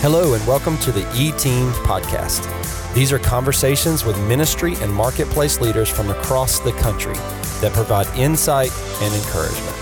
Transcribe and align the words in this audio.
Hello, 0.00 0.34
and 0.34 0.46
welcome 0.46 0.78
to 0.78 0.92
the 0.92 1.00
E 1.12 1.32
Team 1.32 1.72
Podcast. 1.82 2.46
These 2.94 3.12
are 3.12 3.18
conversations 3.18 4.04
with 4.04 4.16
ministry 4.28 4.76
and 4.76 4.94
marketplace 4.94 5.60
leaders 5.60 5.88
from 5.88 6.10
across 6.10 6.60
the 6.60 6.70
country 6.74 7.14
that 7.60 7.72
provide 7.72 8.06
insight 8.16 8.70
and 9.02 9.12
encouragement. 9.12 9.74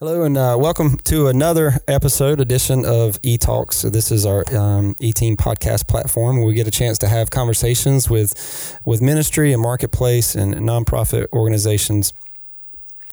Hello 0.00 0.24
and 0.24 0.36
uh, 0.36 0.56
welcome 0.58 0.96
to 1.04 1.28
another 1.28 1.74
episode 1.86 2.40
edition 2.40 2.84
of 2.84 3.20
E 3.22 3.38
Talks. 3.38 3.76
So 3.76 3.90
this 3.90 4.10
is 4.10 4.26
our 4.26 4.42
um, 4.52 4.96
E 4.98 5.12
Team 5.12 5.36
podcast 5.36 5.86
platform 5.86 6.38
where 6.38 6.46
we 6.46 6.54
get 6.54 6.66
a 6.66 6.72
chance 6.72 6.98
to 6.98 7.08
have 7.08 7.30
conversations 7.30 8.10
with 8.10 8.76
with 8.84 9.00
ministry 9.00 9.52
and 9.52 9.62
marketplace 9.62 10.34
and 10.34 10.52
nonprofit 10.56 11.28
organizations 11.32 12.12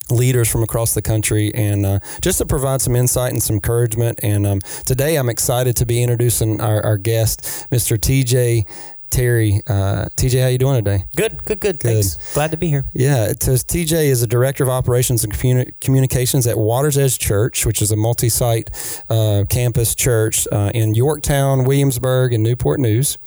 leaders 0.09 0.51
from 0.51 0.63
across 0.63 0.95
the 0.95 1.03
country 1.03 1.53
and 1.53 1.85
uh, 1.85 1.99
just 2.19 2.39
to 2.39 2.47
provide 2.47 2.81
some 2.81 2.95
insight 2.95 3.31
and 3.31 3.43
some 3.43 3.57
encouragement 3.57 4.19
and 4.23 4.45
um, 4.45 4.59
today 4.85 5.15
i'm 5.15 5.29
excited 5.29 5.73
to 5.73 5.85
be 5.85 6.03
introducing 6.03 6.59
our, 6.59 6.83
our 6.83 6.97
guest 6.97 7.41
mr 7.71 7.97
tj 7.97 8.65
Terry, 9.11 9.61
uh, 9.67 10.05
TJ, 10.15 10.41
how 10.41 10.47
you 10.47 10.57
doing 10.57 10.83
today? 10.83 11.05
Good, 11.15 11.43
good, 11.45 11.59
good, 11.59 11.79
Thanks. 11.79 12.33
Glad 12.33 12.51
to 12.51 12.57
be 12.57 12.67
here. 12.67 12.85
Yeah, 12.93 13.33
says 13.39 13.63
TJ 13.63 14.05
is 14.05 14.23
a 14.23 14.27
director 14.27 14.63
of 14.63 14.69
operations 14.69 15.23
and 15.23 15.33
communi- 15.33 15.79
communications 15.81 16.47
at 16.47 16.57
Waters 16.57 16.97
Edge 16.97 17.19
Church, 17.19 17.65
which 17.65 17.81
is 17.81 17.91
a 17.91 17.95
multi-site 17.95 18.69
uh, 19.09 19.43
campus 19.49 19.93
church 19.93 20.47
uh, 20.51 20.71
in 20.73 20.95
Yorktown, 20.95 21.65
Williamsburg, 21.65 22.33
and 22.33 22.43
Newport 22.43 22.79
News. 22.79 23.17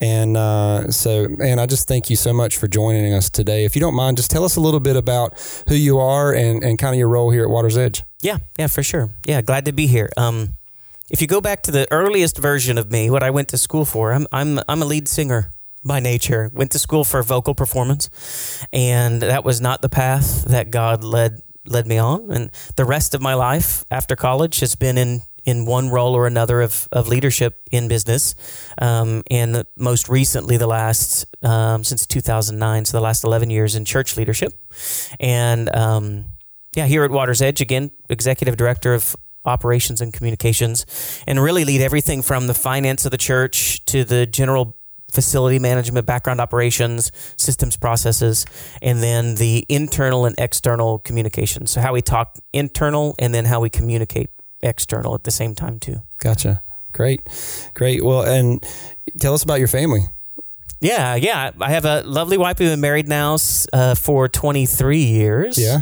And 0.00 0.36
uh, 0.36 0.90
so, 0.90 1.28
man, 1.28 1.58
I 1.58 1.66
just 1.66 1.86
thank 1.88 2.10
you 2.10 2.16
so 2.16 2.32
much 2.32 2.56
for 2.56 2.68
joining 2.68 3.14
us 3.14 3.30
today. 3.30 3.64
If 3.64 3.76
you 3.76 3.80
don't 3.80 3.94
mind, 3.94 4.16
just 4.16 4.30
tell 4.30 4.44
us 4.44 4.56
a 4.56 4.60
little 4.60 4.80
bit 4.80 4.96
about 4.96 5.34
who 5.68 5.74
you 5.74 5.98
are 5.98 6.34
and, 6.34 6.62
and 6.62 6.78
kind 6.78 6.94
of 6.94 6.98
your 6.98 7.08
role 7.08 7.30
here 7.30 7.44
at 7.44 7.50
Waters 7.50 7.76
Edge. 7.76 8.02
Yeah, 8.22 8.38
yeah, 8.58 8.66
for 8.66 8.82
sure. 8.82 9.10
Yeah, 9.24 9.42
glad 9.42 9.66
to 9.66 9.72
be 9.72 9.86
here. 9.86 10.10
Um, 10.16 10.54
if 11.10 11.20
you 11.20 11.26
go 11.26 11.40
back 11.40 11.62
to 11.62 11.70
the 11.70 11.86
earliest 11.92 12.38
version 12.38 12.78
of 12.78 12.90
me, 12.90 13.10
what 13.10 13.22
I 13.22 13.30
went 13.30 13.48
to 13.50 13.58
school 13.58 13.84
for, 13.84 14.12
I'm 14.12 14.26
I'm 14.32 14.60
I'm 14.68 14.82
a 14.82 14.86
lead 14.86 15.08
singer 15.08 15.52
by 15.84 16.00
nature. 16.00 16.50
Went 16.52 16.72
to 16.72 16.78
school 16.78 17.04
for 17.04 17.22
vocal 17.22 17.54
performance, 17.54 18.10
and 18.72 19.22
that 19.22 19.44
was 19.44 19.60
not 19.60 19.82
the 19.82 19.88
path 19.88 20.44
that 20.44 20.70
God 20.70 21.04
led 21.04 21.40
led 21.66 21.86
me 21.86 21.98
on. 21.98 22.30
And 22.30 22.50
the 22.76 22.84
rest 22.84 23.14
of 23.14 23.20
my 23.20 23.34
life 23.34 23.84
after 23.90 24.16
college 24.16 24.60
has 24.60 24.74
been 24.74 24.98
in 24.98 25.22
in 25.44 25.64
one 25.64 25.90
role 25.90 26.14
or 26.16 26.26
another 26.26 26.60
of, 26.60 26.88
of 26.90 27.06
leadership 27.06 27.62
in 27.70 27.86
business. 27.86 28.34
Um, 28.78 29.22
and 29.30 29.64
most 29.76 30.08
recently, 30.08 30.56
the 30.56 30.66
last, 30.66 31.24
um, 31.44 31.84
since 31.84 32.04
2009, 32.04 32.84
so 32.84 32.96
the 32.96 33.00
last 33.00 33.22
11 33.22 33.50
years 33.50 33.76
in 33.76 33.84
church 33.84 34.16
leadership. 34.16 34.52
And 35.20 35.74
um, 35.74 36.24
yeah, 36.74 36.86
here 36.86 37.04
at 37.04 37.12
Water's 37.12 37.40
Edge, 37.40 37.60
again, 37.60 37.92
executive 38.10 38.56
director 38.56 38.92
of 38.92 39.14
operations 39.46 40.00
and 40.00 40.12
communications, 40.12 40.84
and 41.26 41.42
really 41.42 41.64
lead 41.64 41.80
everything 41.80 42.22
from 42.22 42.46
the 42.46 42.54
finance 42.54 43.04
of 43.04 43.10
the 43.10 43.18
church 43.18 43.84
to 43.86 44.04
the 44.04 44.26
general 44.26 44.76
facility 45.10 45.58
management, 45.58 46.06
background 46.06 46.40
operations, 46.40 47.12
systems 47.36 47.76
processes, 47.76 48.44
and 48.82 49.02
then 49.02 49.36
the 49.36 49.64
internal 49.68 50.26
and 50.26 50.34
external 50.38 50.98
communications. 50.98 51.70
So 51.70 51.80
how 51.80 51.92
we 51.92 52.02
talk 52.02 52.36
internal 52.52 53.14
and 53.18 53.34
then 53.34 53.44
how 53.44 53.60
we 53.60 53.70
communicate 53.70 54.30
external 54.62 55.14
at 55.14 55.24
the 55.24 55.30
same 55.30 55.54
time 55.54 55.78
too. 55.78 56.02
Gotcha. 56.18 56.62
Great. 56.92 57.20
Great. 57.74 58.04
Well, 58.04 58.22
and 58.22 58.64
tell 59.20 59.34
us 59.34 59.42
about 59.42 59.58
your 59.58 59.68
family. 59.68 60.00
Yeah, 60.80 61.14
yeah. 61.14 61.52
I 61.60 61.70
have 61.70 61.84
a 61.84 62.02
lovely 62.02 62.36
wife. 62.36 62.58
We've 62.58 62.68
been 62.68 62.80
married 62.80 63.08
now 63.08 63.38
uh, 63.72 63.94
for 63.94 64.28
23 64.28 64.98
years. 64.98 65.58
Yeah. 65.58 65.80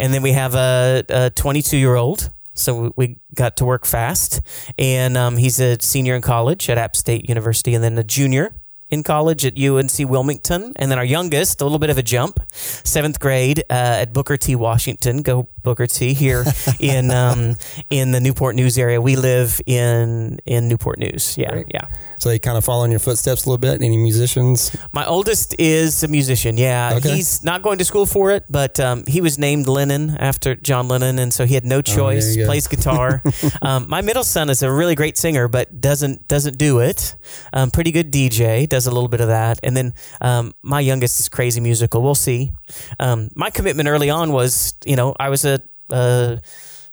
And 0.00 0.12
then 0.12 0.22
we 0.22 0.32
have 0.32 0.54
a 0.54 1.30
22 1.34 1.76
year 1.76 1.94
old 1.94 2.30
so 2.54 2.92
we 2.96 3.20
got 3.34 3.56
to 3.58 3.64
work 3.64 3.84
fast. 3.84 4.40
And 4.78 5.16
um, 5.16 5.36
he's 5.36 5.60
a 5.60 5.80
senior 5.80 6.14
in 6.14 6.22
college 6.22 6.68
at 6.68 6.78
App 6.78 6.96
State 6.96 7.28
University 7.28 7.74
and 7.74 7.82
then 7.82 7.96
a 7.98 8.04
junior 8.04 8.54
in 8.92 9.02
college 9.02 9.46
at 9.46 9.58
UNC 9.58 10.08
Wilmington. 10.08 10.72
And 10.76 10.90
then 10.90 10.98
our 10.98 11.04
youngest, 11.04 11.60
a 11.60 11.64
little 11.64 11.78
bit 11.78 11.90
of 11.90 11.98
a 11.98 12.02
jump, 12.02 12.38
seventh 12.52 13.18
grade 13.18 13.60
uh, 13.70 14.02
at 14.02 14.12
Booker 14.12 14.36
T. 14.36 14.54
Washington. 14.54 15.22
Go 15.22 15.48
Booker 15.62 15.86
T. 15.86 16.14
Here 16.14 16.44
in 16.80 17.10
um, 17.10 17.56
in 17.90 18.12
the 18.12 18.20
Newport 18.20 18.56
News 18.56 18.78
area. 18.78 19.00
We 19.00 19.16
live 19.16 19.60
in 19.66 20.38
in 20.46 20.68
Newport 20.68 20.98
News. 20.98 21.36
Yeah, 21.38 21.50
Great. 21.50 21.66
yeah. 21.72 21.88
So 22.18 22.28
they 22.28 22.38
kind 22.38 22.56
of 22.56 22.64
follow 22.64 22.84
in 22.84 22.92
your 22.92 23.00
footsteps 23.00 23.44
a 23.44 23.48
little 23.48 23.58
bit. 23.58 23.82
Any 23.82 23.96
musicians? 23.96 24.76
My 24.92 25.04
oldest 25.04 25.56
is 25.58 26.04
a 26.04 26.08
musician. 26.08 26.56
Yeah, 26.56 26.94
okay. 26.96 27.16
he's 27.16 27.42
not 27.42 27.62
going 27.62 27.78
to 27.78 27.84
school 27.84 28.06
for 28.06 28.30
it, 28.30 28.44
but 28.48 28.78
um, 28.78 29.04
he 29.06 29.20
was 29.20 29.38
named 29.38 29.66
Lennon 29.66 30.16
after 30.18 30.54
John 30.54 30.86
Lennon, 30.86 31.18
and 31.18 31.34
so 31.34 31.46
he 31.46 31.54
had 31.54 31.64
no 31.64 31.78
oh, 31.78 31.82
choice. 31.82 32.38
Oh, 32.38 32.44
plays 32.44 32.68
guitar. 32.68 33.22
um, 33.62 33.88
my 33.88 34.02
middle 34.02 34.22
son 34.22 34.50
is 34.50 34.62
a 34.62 34.70
really 34.70 34.94
great 34.94 35.18
singer, 35.18 35.48
but 35.48 35.80
doesn't 35.80 36.28
doesn't 36.28 36.58
do 36.58 36.78
it. 36.78 37.16
Um, 37.52 37.72
pretty 37.72 37.90
good 37.90 38.12
DJ, 38.12 38.68
does 38.68 38.86
a 38.86 38.92
little 38.92 39.08
bit 39.08 39.20
of 39.20 39.28
that, 39.28 39.58
and 39.64 39.76
then 39.76 39.92
um, 40.20 40.52
my 40.62 40.78
youngest 40.78 41.18
is 41.18 41.28
crazy 41.28 41.60
musical. 41.60 42.02
We'll 42.02 42.14
see. 42.14 42.52
Um, 43.00 43.30
my 43.34 43.50
commitment 43.50 43.88
early 43.88 44.10
on 44.10 44.32
was, 44.32 44.74
you 44.84 44.96
know, 44.96 45.14
I 45.18 45.28
was 45.28 45.44
a, 45.44 45.51
a 45.92 46.40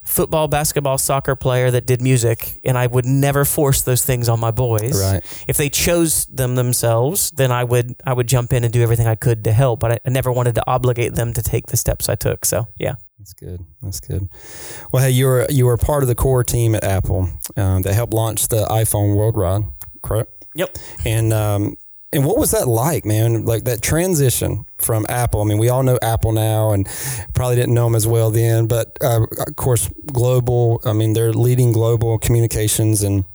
football, 0.04 0.48
basketball, 0.48 0.98
soccer 0.98 1.36
player 1.36 1.72
that 1.72 1.86
did 1.86 2.02
music, 2.02 2.60
and 2.64 2.78
I 2.78 2.88
would 2.88 3.06
never 3.06 3.46
force 3.46 3.82
those 3.82 4.04
things 4.04 4.28
on 4.28 4.40
my 4.40 4.52
boys. 4.52 5.00
Right. 5.00 5.46
If 5.48 5.58
they 5.58 5.70
chose 5.70 6.26
them 6.26 6.56
themselves, 6.56 7.32
then 7.32 7.52
I 7.52 7.64
would 7.64 7.96
I 8.06 8.14
would 8.14 8.28
jump 8.28 8.54
in 8.54 8.64
and 8.64 8.74
do 8.74 8.82
everything 8.82 9.08
I 9.08 9.16
could 9.16 9.44
to 9.44 9.52
help. 9.52 9.80
But 9.80 9.92
I, 9.92 10.00
I 10.06 10.10
never 10.10 10.32
wanted 10.32 10.56
to 10.56 10.64
obligate 10.68 11.16
them 11.16 11.34
to 11.34 11.42
take 11.42 11.68
the 11.68 11.78
steps 11.78 12.10
I 12.10 12.16
took. 12.16 12.46
So 12.46 12.68
yeah. 12.78 12.96
That's 13.20 13.34
good. 13.34 13.66
That's 13.82 14.00
good. 14.00 14.30
Well, 14.94 15.04
hey, 15.04 15.12
you 15.12 15.26
were 15.26 15.46
you 15.50 15.66
were 15.66 15.78
part 15.78 16.04
of 16.04 16.08
the 16.08 16.16
core 16.16 16.44
team 16.44 16.74
at 16.74 16.84
Apple 16.86 17.30
um, 17.58 17.82
that 17.82 17.94
helped 17.94 18.14
launch 18.14 18.48
the 18.48 18.66
iPhone 18.66 19.16
worldwide, 19.16 19.64
correct? 20.02 20.32
Yep. 20.56 20.78
And 21.06 21.34
um, 21.34 21.76
and 22.12 22.26
what 22.26 22.38
was 22.38 22.52
that 22.52 22.68
like, 22.68 23.06
man? 23.06 23.46
Like 23.46 23.66
that 23.66 23.82
transition 23.82 24.66
from 24.78 25.06
Apple. 25.10 25.42
I 25.42 25.46
mean, 25.46 25.60
we 25.60 25.70
all 25.70 25.84
know 25.84 26.00
Apple 26.02 26.32
now, 26.32 26.72
and 26.72 26.88
probably 27.34 27.56
didn't 27.56 27.74
know 27.74 27.86
them 27.86 27.96
as 27.96 28.08
well 28.08 28.32
then. 28.32 28.66
But 28.68 28.98
uh, 29.02 29.26
of 29.48 29.56
course, 29.56 29.90
global. 30.08 30.82
I 30.86 30.94
mean, 30.94 31.14
they're 31.14 31.34
leading 31.34 31.72
global 31.72 32.18
communications 32.18 33.04
and 33.04 33.26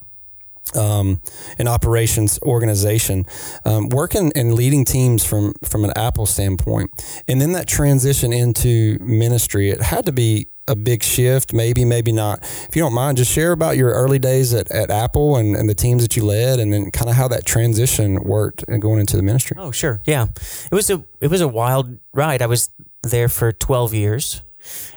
um, 0.75 1.21
an 1.59 1.69
operations 1.69 2.41
organization, 2.43 3.27
um, 3.65 3.91
working 3.91 4.33
and 4.35 4.55
leading 4.55 4.85
teams 4.85 5.25
from 5.25 5.55
from 5.62 5.85
an 5.85 5.93
Apple 5.95 6.27
standpoint, 6.27 6.91
and 7.29 7.41
then 7.41 7.53
that 7.53 7.69
transition 7.69 8.33
into 8.33 8.99
ministry. 9.01 9.71
It 9.71 9.83
had 9.83 10.06
to 10.06 10.12
be 10.12 10.49
a 10.67 10.75
big 10.75 11.03
shift, 11.03 11.53
maybe, 11.53 11.85
maybe 11.85 12.13
not. 12.13 12.41
If 12.43 12.75
you 12.75 12.83
don't 12.83 12.95
mind, 12.95 13.19
just 13.19 13.31
share 13.31 13.53
about 13.53 13.77
your 13.77 13.91
early 13.91 14.19
days 14.19 14.55
at, 14.55 14.71
at 14.71 14.91
Apple 14.91 15.37
and, 15.37 15.55
and 15.55 15.69
the 15.69 15.75
teams 15.75 16.03
that 16.03 16.17
you 16.17 16.25
led 16.25 16.59
and 16.59 16.73
then 16.73 16.91
kind 16.91 17.11
of 17.11 17.17
how 17.17 17.29
that 17.29 17.45
transition 17.45 18.23
worked 18.23 18.65
and 18.67 18.81
going 18.81 19.01
into 19.01 19.17
the 19.17 19.23
ministry. 19.23 19.57
Oh, 19.61 19.71
sure. 19.71 20.01
Yeah. 20.07 20.27
It 20.71 20.75
was 20.75 20.91
a 20.91 21.05
it 21.21 21.29
was 21.29 21.41
a 21.41 21.49
wild 21.49 21.99
ride. 22.13 22.41
I 22.41 22.47
was 22.47 22.71
there 23.03 23.29
for 23.29 23.53
12 23.53 23.95
years. 23.95 24.43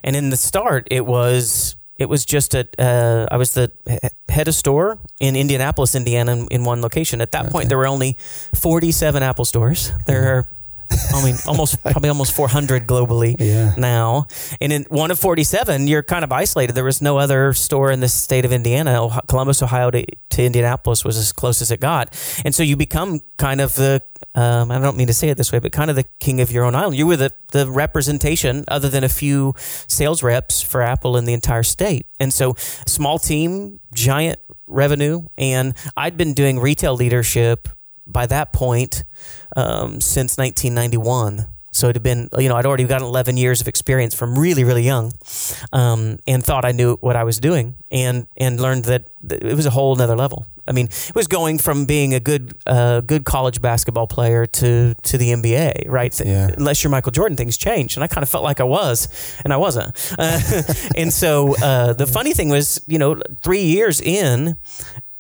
And 0.04 0.16
in 0.16 0.30
the 0.30 0.38
start, 0.38 0.88
it 0.90 1.06
was 1.06 1.76
it 1.98 2.08
was 2.08 2.26
just 2.26 2.54
a 2.54 2.68
uh, 2.80 3.28
I 3.30 3.38
was 3.38 3.54
the 3.54 3.72
head 4.30 4.48
of 4.48 4.56
store 4.56 5.00
in 5.20 5.36
Indianapolis, 5.36 5.96
Indiana, 5.96 6.34
in, 6.34 6.48
in 6.50 6.64
one 6.64 6.82
location. 6.82 7.22
At 7.22 7.32
that 7.34 7.46
okay. 7.46 7.52
point, 7.52 7.70
there 7.70 7.78
were 7.78 7.88
only 7.88 8.18
47 8.56 9.24
Apple 9.24 9.46
stores. 9.46 9.92
There 10.06 10.38
are 10.38 10.50
I 10.90 11.24
mean, 11.24 11.36
almost 11.48 11.82
probably 11.84 12.10
almost 12.10 12.34
400 12.34 12.88
globally 12.88 13.36
yeah. 13.40 13.74
now. 13.78 14.28
And 14.62 14.72
in 14.72 14.84
one 14.90 15.12
of 15.12 15.20
47, 15.20 15.88
you're 15.88 16.04
kind 16.04 16.24
of 16.24 16.32
isolated. 16.32 16.74
There 16.74 16.84
was 16.84 17.02
no 17.02 17.18
other 17.18 17.54
store 17.54 17.92
in 17.92 18.00
the 18.00 18.08
state 18.08 18.46
of 18.46 18.52
Indiana. 18.52 19.10
Columbus, 19.28 19.62
Ohio 19.62 19.92
to, 19.92 20.06
to 20.32 20.44
Indianapolis 20.44 21.04
was 21.04 21.18
as 21.18 21.32
close 21.32 21.62
as 21.62 21.72
it 21.72 21.80
got. 21.80 22.16
And 22.46 22.54
so 22.54 22.64
you 22.64 22.76
become 22.76 23.22
kind 23.38 23.62
of 23.62 23.76
the, 23.76 24.02
um, 24.36 24.72
I 24.72 24.80
don't 24.80 24.98
mean 24.98 25.08
to 25.08 25.14
say 25.14 25.30
it 25.30 25.38
this 25.38 25.52
way, 25.52 25.60
but 25.60 25.72
kind 25.72 25.90
of 25.90 25.96
the 25.96 26.06
king 26.20 26.42
of 26.42 26.52
your 26.52 26.64
own 26.64 26.76
island. 26.76 26.98
You 26.98 27.08
were 27.08 27.18
the, 27.18 27.34
the 27.52 27.70
representation, 27.70 28.64
other 28.68 28.90
than 28.90 29.04
a 29.04 29.10
few 29.10 29.54
sales 29.58 30.24
reps 30.24 30.62
for 30.62 30.82
Apple 30.82 31.18
in 31.18 31.26
the 31.26 31.34
entire 31.34 31.64
state. 31.64 32.08
And 32.20 32.34
so 32.34 32.56
small 32.58 33.20
team, 33.20 33.80
giant 33.94 34.40
revenue. 34.68 35.28
And 35.38 35.76
I'd 35.96 36.18
been 36.18 36.34
doing 36.34 36.60
retail 36.60 36.96
leadership 36.96 37.68
by 38.08 38.26
that 38.28 38.54
point 38.54 39.04
um, 39.56 40.02
since 40.02 40.38
1991. 40.38 41.48
So 41.72 41.90
it 41.90 41.96
had 41.96 42.02
been, 42.02 42.28
you 42.38 42.50
know, 42.50 42.56
I'd 42.56 42.66
already 42.66 42.86
gotten 42.86 43.06
11 43.06 43.38
years 43.38 43.62
of 43.62 43.68
experience 43.68 44.16
from 44.16 44.38
really, 44.40 44.64
really 44.64 44.82
young, 44.82 45.14
um, 45.72 46.18
and 46.26 46.44
thought 46.44 46.66
I 46.66 46.72
knew 46.72 46.98
what 47.02 47.16
I 47.16 47.24
was 47.24 47.40
doing, 47.40 47.76
and 47.92 48.26
and 48.36 48.60
learned 48.60 48.86
that 48.86 49.10
it 49.30 49.56
was 49.56 49.68
a 49.68 49.70
whole 49.70 49.96
nother 49.96 50.16
level. 50.16 50.48
I 50.68 50.72
mean, 50.72 50.88
it 50.88 51.16
was 51.16 51.28
going 51.28 51.60
from 51.60 51.86
being 51.86 52.14
a 52.14 52.20
good, 52.20 52.54
uh, 52.66 53.02
good 53.02 53.24
college 53.26 53.62
basketball 53.62 54.08
player 54.08 54.46
to 54.46 54.96
to 54.96 55.18
the 55.18 55.32
NBA, 55.32 55.88
right? 55.88 56.20
Yeah. 56.20 56.50
Unless 56.58 56.84
you're 56.84 56.92
Michael 56.92 57.12
Jordan, 57.12 57.38
things 57.38 57.58
change, 57.58 57.96
and 57.96 58.04
I 58.04 58.08
kind 58.08 58.24
of 58.24 58.30
felt 58.30 58.44
like 58.44 58.60
I 58.60 58.66
was, 58.66 59.08
and 59.44 59.54
I 59.54 59.58
wasn't. 59.58 59.96
Uh, 60.18 60.42
and 60.96 61.14
so 61.14 61.56
uh, 61.62 61.94
the 61.94 62.08
funny 62.08 62.34
thing 62.34 62.50
was, 62.50 62.84
you 62.88 62.98
know, 62.98 63.22
three 63.44 63.64
years 63.64 64.02
in, 64.02 64.58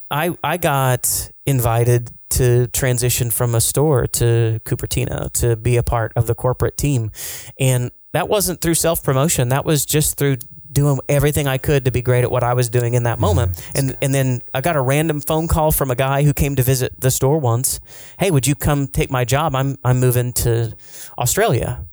I 0.09 0.35
I 0.43 0.57
got 0.57 1.31
invited 1.45 2.11
to 2.29 2.67
transition 2.67 3.31
from 3.31 3.55
a 3.55 3.61
store 3.61 4.05
to 4.07 4.59
Cupertino 4.65 5.31
to 5.33 5.55
be 5.55 5.77
a 5.77 5.83
part 5.83 6.13
of 6.15 6.27
the 6.27 6.35
corporate 6.35 6.77
team, 6.77 7.11
and 7.59 7.91
that 8.13 8.29
wasn't 8.29 8.61
through 8.61 8.75
self 8.75 9.03
promotion. 9.03 9.49
That 9.49 9.65
was 9.65 9.85
just 9.85 10.17
through 10.17 10.37
doing 10.71 10.99
everything 11.09 11.47
I 11.47 11.57
could 11.57 11.85
to 11.85 11.91
be 11.91 12.01
great 12.01 12.23
at 12.23 12.31
what 12.31 12.43
I 12.43 12.53
was 12.53 12.69
doing 12.69 12.93
in 12.93 13.03
that 13.03 13.19
moment. 13.19 13.59
And 13.75 13.97
and 14.01 14.13
then 14.13 14.41
I 14.53 14.61
got 14.61 14.75
a 14.75 14.81
random 14.81 15.21
phone 15.21 15.47
call 15.47 15.71
from 15.71 15.91
a 15.91 15.95
guy 15.95 16.23
who 16.23 16.33
came 16.33 16.55
to 16.55 16.63
visit 16.63 16.99
the 16.99 17.11
store 17.11 17.39
once. 17.39 17.79
Hey, 18.19 18.31
would 18.31 18.47
you 18.47 18.55
come 18.55 18.87
take 18.87 19.11
my 19.11 19.25
job? 19.25 19.55
I'm 19.55 19.77
I'm 19.83 19.99
moving 19.99 20.33
to 20.33 20.75
Australia. 21.17 21.85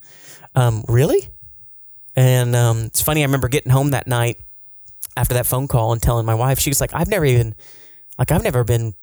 Um, 0.55 0.85
really? 0.89 1.31
And 2.17 2.55
um, 2.55 2.85
it's 2.85 3.01
funny. 3.01 3.23
I 3.23 3.27
remember 3.27 3.49
getting 3.49 3.73
home 3.73 3.91
that 3.91 4.07
night 4.07 4.39
after 5.17 5.35
that 5.35 5.47
phone 5.47 5.67
call 5.67 5.93
and 5.93 6.01
telling 6.01 6.27
my 6.27 6.35
wife. 6.35 6.61
She 6.61 6.71
was 6.71 6.81
like, 6.81 6.95
"I've 6.95 7.09
never 7.09 7.25
even 7.25 7.55
like 8.19 8.33
I've 8.33 8.45
never 8.45 8.65
been." 8.65 8.95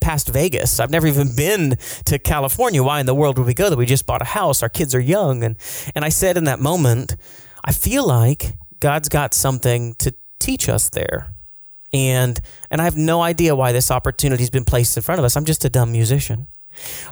Past 0.00 0.30
Vegas. 0.30 0.80
I've 0.80 0.90
never 0.90 1.06
even 1.06 1.36
been 1.36 1.76
to 2.06 2.18
California. 2.18 2.82
Why 2.82 3.00
in 3.00 3.06
the 3.06 3.14
world 3.14 3.36
would 3.36 3.46
we 3.46 3.52
go 3.52 3.68
there? 3.68 3.76
We 3.76 3.84
just 3.84 4.06
bought 4.06 4.22
a 4.22 4.24
house. 4.24 4.62
Our 4.62 4.70
kids 4.70 4.94
are 4.94 5.00
young. 5.00 5.44
And 5.44 5.56
and 5.94 6.06
I 6.06 6.08
said 6.08 6.38
in 6.38 6.44
that 6.44 6.58
moment, 6.58 7.16
I 7.62 7.72
feel 7.72 8.06
like 8.06 8.56
God's 8.80 9.10
got 9.10 9.34
something 9.34 9.94
to 9.96 10.14
teach 10.38 10.70
us 10.70 10.88
there. 10.88 11.34
And 11.92 12.40
and 12.70 12.80
I 12.80 12.84
have 12.84 12.96
no 12.96 13.20
idea 13.20 13.54
why 13.54 13.72
this 13.72 13.90
opportunity's 13.90 14.50
been 14.50 14.64
placed 14.64 14.96
in 14.96 15.02
front 15.02 15.18
of 15.18 15.24
us. 15.24 15.36
I'm 15.36 15.44
just 15.44 15.64
a 15.64 15.68
dumb 15.68 15.92
musician. 15.92 16.48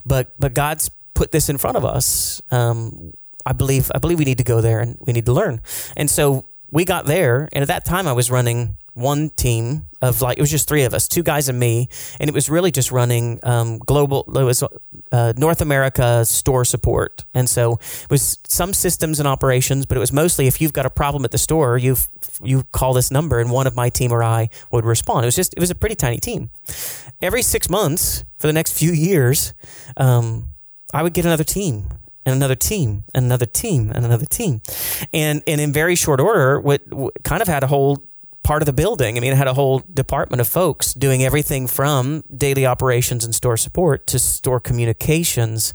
But 0.07 0.33
but 0.39 0.55
God's 0.55 0.91
put 1.15 1.33
this 1.33 1.49
in 1.49 1.59
front 1.59 1.77
of 1.77 1.85
us. 1.85 2.41
Um, 2.51 3.13
I 3.45 3.53
believe 3.53 3.91
I 3.95 3.99
believe 3.99 4.19
we 4.19 4.25
need 4.25 4.39
to 4.39 4.45
go 4.45 4.61
there 4.61 4.81
and 4.81 4.97
we 5.01 5.13
need 5.13 5.27
to 5.27 5.33
learn. 5.33 5.61
And 5.97 6.11
so 6.11 6.49
we 6.71 6.85
got 6.85 7.07
there, 7.07 7.49
and 7.53 7.63
at 7.63 7.69
that 7.69 7.85
time 7.85 8.07
I 8.07 8.13
was 8.13 8.31
running 8.31 8.77
one 8.99 9.31
team 9.31 9.87
of 10.03 10.21
like 10.21 10.39
it 10.39 10.41
was 10.41 10.51
just 10.51 10.69
three 10.69 10.83
of 10.83 10.93
us, 10.93 11.07
two 11.09 11.23
guys 11.23 11.49
and 11.49 11.59
me, 11.59 11.89
and 12.21 12.29
it 12.29 12.35
was 12.35 12.51
really 12.51 12.71
just 12.71 12.91
running 12.91 13.39
um, 13.45 13.79
global. 13.79 14.25
It 14.37 14.43
was 14.43 14.63
uh, 15.13 15.33
North 15.37 15.61
America 15.61 16.25
store 16.25 16.65
support, 16.65 17.25
and 17.33 17.49
so 17.49 17.75
it 18.03 18.11
was 18.11 18.39
some 18.47 18.75
systems 18.75 19.19
and 19.21 19.29
operations, 19.29 19.87
but 19.87 19.97
it 19.97 20.01
was 20.01 20.13
mostly 20.13 20.47
if 20.47 20.61
you've 20.61 20.73
got 20.73 20.85
a 20.85 20.91
problem 20.91 21.25
at 21.25 21.31
the 21.31 21.39
store, 21.39 21.79
you 21.79 21.97
you 22.43 22.65
call 22.73 22.93
this 22.93 23.11
number, 23.11 23.39
and 23.39 23.51
one 23.51 23.67
of 23.67 23.77
my 23.77 23.89
team 23.89 24.13
or 24.13 24.23
I 24.23 24.51
would 24.73 24.85
respond. 24.85 25.25
It 25.25 25.29
was 25.29 25.37
just 25.37 25.55
it 25.55 25.61
was 25.61 25.71
a 25.71 25.77
pretty 25.77 25.95
tiny 25.95 26.19
team. 26.19 26.51
Every 27.23 27.43
six 27.43 27.71
months 27.71 28.25
for 28.39 28.47
the 28.47 28.53
next 28.53 28.79
few 28.79 28.93
years, 28.93 29.55
um, 29.97 30.55
I 30.93 31.03
would 31.03 31.15
get 31.15 31.25
another 31.25 31.45
team 31.45 31.89
and 32.29 32.37
another 32.37 32.55
team 32.55 33.05
and 33.15 33.25
another 33.25 33.47
team 33.47 33.91
and 33.95 34.05
another 34.05 34.27
team. 34.27 34.61
And 35.13 35.43
and 35.47 35.61
in 35.61 35.73
very 35.73 35.97
short 35.97 36.21
order, 36.21 36.61
what, 36.61 36.83
kind 37.25 37.43
of 37.43 37.49
had 37.49 37.63
a 37.65 37.67
whole 37.67 38.09
part 38.49 38.63
of 38.63 38.67
the 38.67 38.73
building. 38.73 39.17
I 39.17 39.21
mean, 39.21 39.33
it 39.33 39.37
had 39.37 39.47
a 39.47 39.55
whole 39.55 39.83
department 39.93 40.41
of 40.41 40.49
folks 40.49 40.95
doing 40.95 41.23
everything 41.23 41.67
from 41.67 42.25
daily 42.35 42.65
operations 42.65 43.25
and 43.25 43.35
store 43.35 43.57
support 43.57 44.07
to 44.07 44.19
store 44.19 44.61
communications 44.61 45.75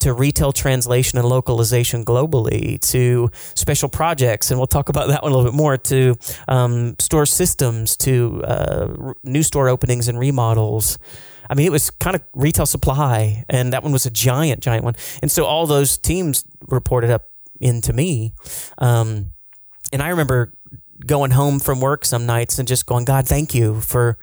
to 0.00 0.12
retail 0.12 0.50
translation 0.50 1.18
and 1.18 1.28
localization 1.28 2.04
globally 2.04 2.80
to 2.90 3.30
special 3.54 3.88
projects. 3.88 4.50
And 4.50 4.58
we'll 4.58 4.66
talk 4.66 4.88
about 4.88 5.08
that 5.08 5.22
one 5.22 5.30
a 5.30 5.36
little 5.36 5.50
bit 5.50 5.56
more 5.56 5.76
to 5.76 6.16
um, 6.48 6.96
store 6.98 7.26
systems 7.26 7.96
to 7.98 8.42
uh, 8.44 9.12
new 9.22 9.42
store 9.42 9.68
openings 9.68 10.08
and 10.08 10.18
remodels. 10.18 10.98
I 11.50 11.54
mean, 11.54 11.66
it 11.66 11.72
was 11.72 11.90
kind 11.90 12.14
of 12.14 12.22
retail 12.32 12.64
supply, 12.64 13.44
and 13.48 13.72
that 13.72 13.82
one 13.82 13.90
was 13.92 14.06
a 14.06 14.10
giant, 14.10 14.60
giant 14.60 14.84
one. 14.84 14.94
And 15.20 15.30
so 15.30 15.44
all 15.46 15.66
those 15.66 15.98
teams 15.98 16.44
reported 16.68 17.10
up 17.10 17.24
into 17.60 17.92
me. 17.92 18.34
Um, 18.78 19.32
and 19.92 20.00
I 20.00 20.10
remember 20.10 20.52
going 21.04 21.32
home 21.32 21.58
from 21.58 21.80
work 21.80 22.04
some 22.04 22.24
nights 22.24 22.58
and 22.60 22.68
just 22.68 22.86
going, 22.86 23.04
God, 23.04 23.26
thank 23.26 23.52
you 23.54 23.80
for 23.80 24.16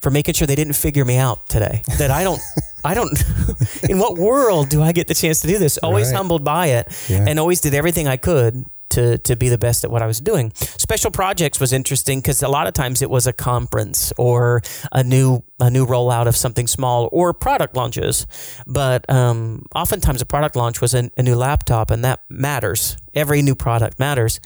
for 0.00 0.10
making 0.10 0.34
sure 0.34 0.46
they 0.46 0.54
didn't 0.54 0.74
figure 0.74 1.04
me 1.04 1.16
out 1.16 1.48
today. 1.48 1.82
That 1.98 2.10
I 2.10 2.24
don't, 2.24 2.40
I 2.84 2.92
don't. 2.94 3.10
in 3.88 3.98
what 3.98 4.18
world 4.18 4.68
do 4.68 4.82
I 4.82 4.92
get 4.92 5.08
the 5.08 5.14
chance 5.14 5.40
to 5.42 5.46
do 5.48 5.58
this? 5.58 5.78
Always 5.78 6.08
Right. 6.08 6.16
humbled 6.16 6.44
by 6.44 6.66
it, 6.68 6.88
Yeah. 7.08 7.24
and 7.28 7.38
always 7.38 7.60
did 7.62 7.74
everything 7.74 8.06
I 8.08 8.16
could 8.18 8.64
to 8.94 9.18
to 9.18 9.36
be 9.36 9.48
the 9.48 9.58
best 9.58 9.84
at 9.84 9.90
what 9.90 10.02
I 10.02 10.06
was 10.06 10.20
doing. 10.20 10.52
Special 10.54 11.10
projects 11.10 11.60
was 11.60 11.72
interesting 11.72 12.20
because 12.20 12.42
a 12.42 12.48
lot 12.48 12.66
of 12.66 12.74
times 12.74 13.02
it 13.02 13.10
was 13.10 13.26
a 13.26 13.32
conference 13.32 14.12
or 14.16 14.62
a 14.92 15.02
new 15.02 15.42
a 15.60 15.70
new 15.70 15.86
rollout 15.86 16.26
of 16.26 16.36
something 16.36 16.66
small 16.66 17.08
or 17.12 17.32
product 17.32 17.76
launches, 17.76 18.26
but 18.66 19.08
um, 19.10 19.66
oftentimes 19.74 20.22
a 20.22 20.26
product 20.26 20.56
launch 20.56 20.80
was 20.80 20.94
a, 20.94 21.10
a 21.16 21.22
new 21.22 21.36
laptop, 21.36 21.90
and 21.90 22.04
that 22.04 22.20
matters. 22.28 22.96
Every 23.14 23.42
new 23.42 23.54
product 23.54 23.98
matters, 23.98 24.40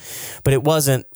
but 0.45 0.53
it 0.53 0.62
wasn't 0.62 1.06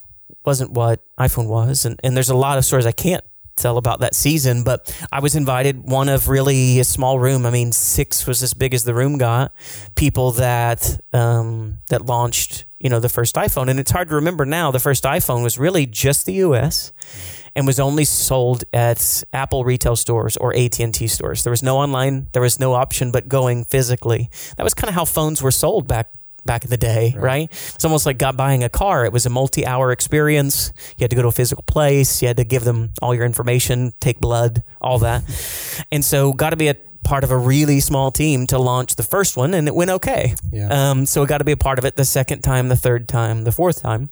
wasn't 0.44 0.72
what 0.72 1.00
iPhone 1.18 1.48
was, 1.48 1.84
and 1.84 1.98
and 2.04 2.16
there's 2.16 2.30
a 2.30 2.36
lot 2.36 2.58
of 2.58 2.64
stories 2.64 2.86
I 2.86 2.92
can't 2.92 3.24
tell 3.56 3.78
about 3.78 4.00
that 4.00 4.14
season, 4.14 4.64
but 4.64 4.94
I 5.10 5.20
was 5.20 5.34
invited 5.34 5.82
one 5.82 6.08
of 6.08 6.28
really 6.28 6.80
a 6.80 6.84
small 6.84 7.18
room. 7.18 7.46
I 7.46 7.50
mean, 7.50 7.72
six 7.72 8.26
was 8.26 8.42
as 8.42 8.54
big 8.54 8.74
as 8.74 8.84
the 8.84 8.94
room 8.94 9.18
got. 9.18 9.52
People 9.94 10.32
that 10.32 11.00
um, 11.12 11.78
that 11.88 12.06
launched, 12.06 12.66
you 12.78 12.90
know, 12.90 13.00
the 13.00 13.08
first 13.08 13.34
iPhone, 13.36 13.68
and 13.68 13.78
it's 13.78 13.90
hard 13.90 14.08
to 14.08 14.16
remember 14.16 14.44
now. 14.44 14.70
The 14.70 14.78
first 14.78 15.04
iPhone 15.04 15.42
was 15.42 15.58
really 15.58 15.86
just 15.86 16.26
the 16.26 16.34
U.S. 16.34 16.92
and 17.54 17.66
was 17.66 17.78
only 17.80 18.04
sold 18.04 18.64
at 18.72 19.22
Apple 19.32 19.64
retail 19.64 19.96
stores 19.96 20.36
or 20.36 20.54
AT 20.56 20.80
and 20.80 20.94
T 20.94 21.06
stores. 21.06 21.44
There 21.44 21.50
was 21.50 21.62
no 21.62 21.78
online. 21.78 22.28
There 22.32 22.42
was 22.42 22.58
no 22.58 22.74
option 22.74 23.12
but 23.12 23.28
going 23.28 23.64
physically. 23.64 24.30
That 24.56 24.64
was 24.64 24.74
kind 24.74 24.88
of 24.88 24.94
how 24.94 25.04
phones 25.04 25.42
were 25.42 25.50
sold 25.50 25.86
back 25.86 26.12
back 26.44 26.64
in 26.64 26.70
the 26.70 26.76
day, 26.76 27.14
right? 27.16 27.50
It's 27.50 27.84
almost 27.84 28.06
like 28.06 28.18
got 28.18 28.36
buying 28.36 28.64
a 28.64 28.68
car. 28.68 29.04
It 29.04 29.12
was 29.12 29.26
a 29.26 29.30
multi-hour 29.30 29.92
experience. 29.92 30.72
You 30.98 31.04
had 31.04 31.10
to 31.10 31.16
go 31.16 31.22
to 31.22 31.28
a 31.28 31.32
physical 31.32 31.62
place. 31.64 32.22
You 32.22 32.28
had 32.28 32.36
to 32.38 32.44
give 32.44 32.64
them 32.64 32.92
all 33.00 33.14
your 33.14 33.24
information, 33.24 33.92
take 34.00 34.20
blood, 34.20 34.64
all 34.80 34.98
that. 35.00 35.22
and 35.92 36.04
so 36.04 36.32
got 36.32 36.50
to 36.50 36.56
be 36.56 36.68
a 36.68 36.76
part 37.04 37.24
of 37.24 37.30
a 37.30 37.36
really 37.36 37.80
small 37.80 38.10
team 38.10 38.46
to 38.46 38.58
launch 38.58 38.94
the 38.94 39.02
first 39.02 39.36
one 39.36 39.54
and 39.54 39.66
it 39.66 39.74
went 39.74 39.90
okay. 39.90 40.34
Yeah. 40.52 40.90
Um, 40.90 41.06
so 41.06 41.26
got 41.26 41.38
to 41.38 41.44
be 41.44 41.52
a 41.52 41.56
part 41.56 41.78
of 41.78 41.84
it 41.84 41.96
the 41.96 42.04
second 42.04 42.42
time, 42.42 42.68
the 42.68 42.76
third 42.76 43.08
time, 43.08 43.44
the 43.44 43.52
fourth 43.52 43.82
time. 43.82 44.08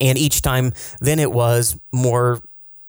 And 0.00 0.16
each 0.16 0.42
time 0.42 0.72
then 1.00 1.18
it 1.18 1.32
was 1.32 1.78
more 1.92 2.42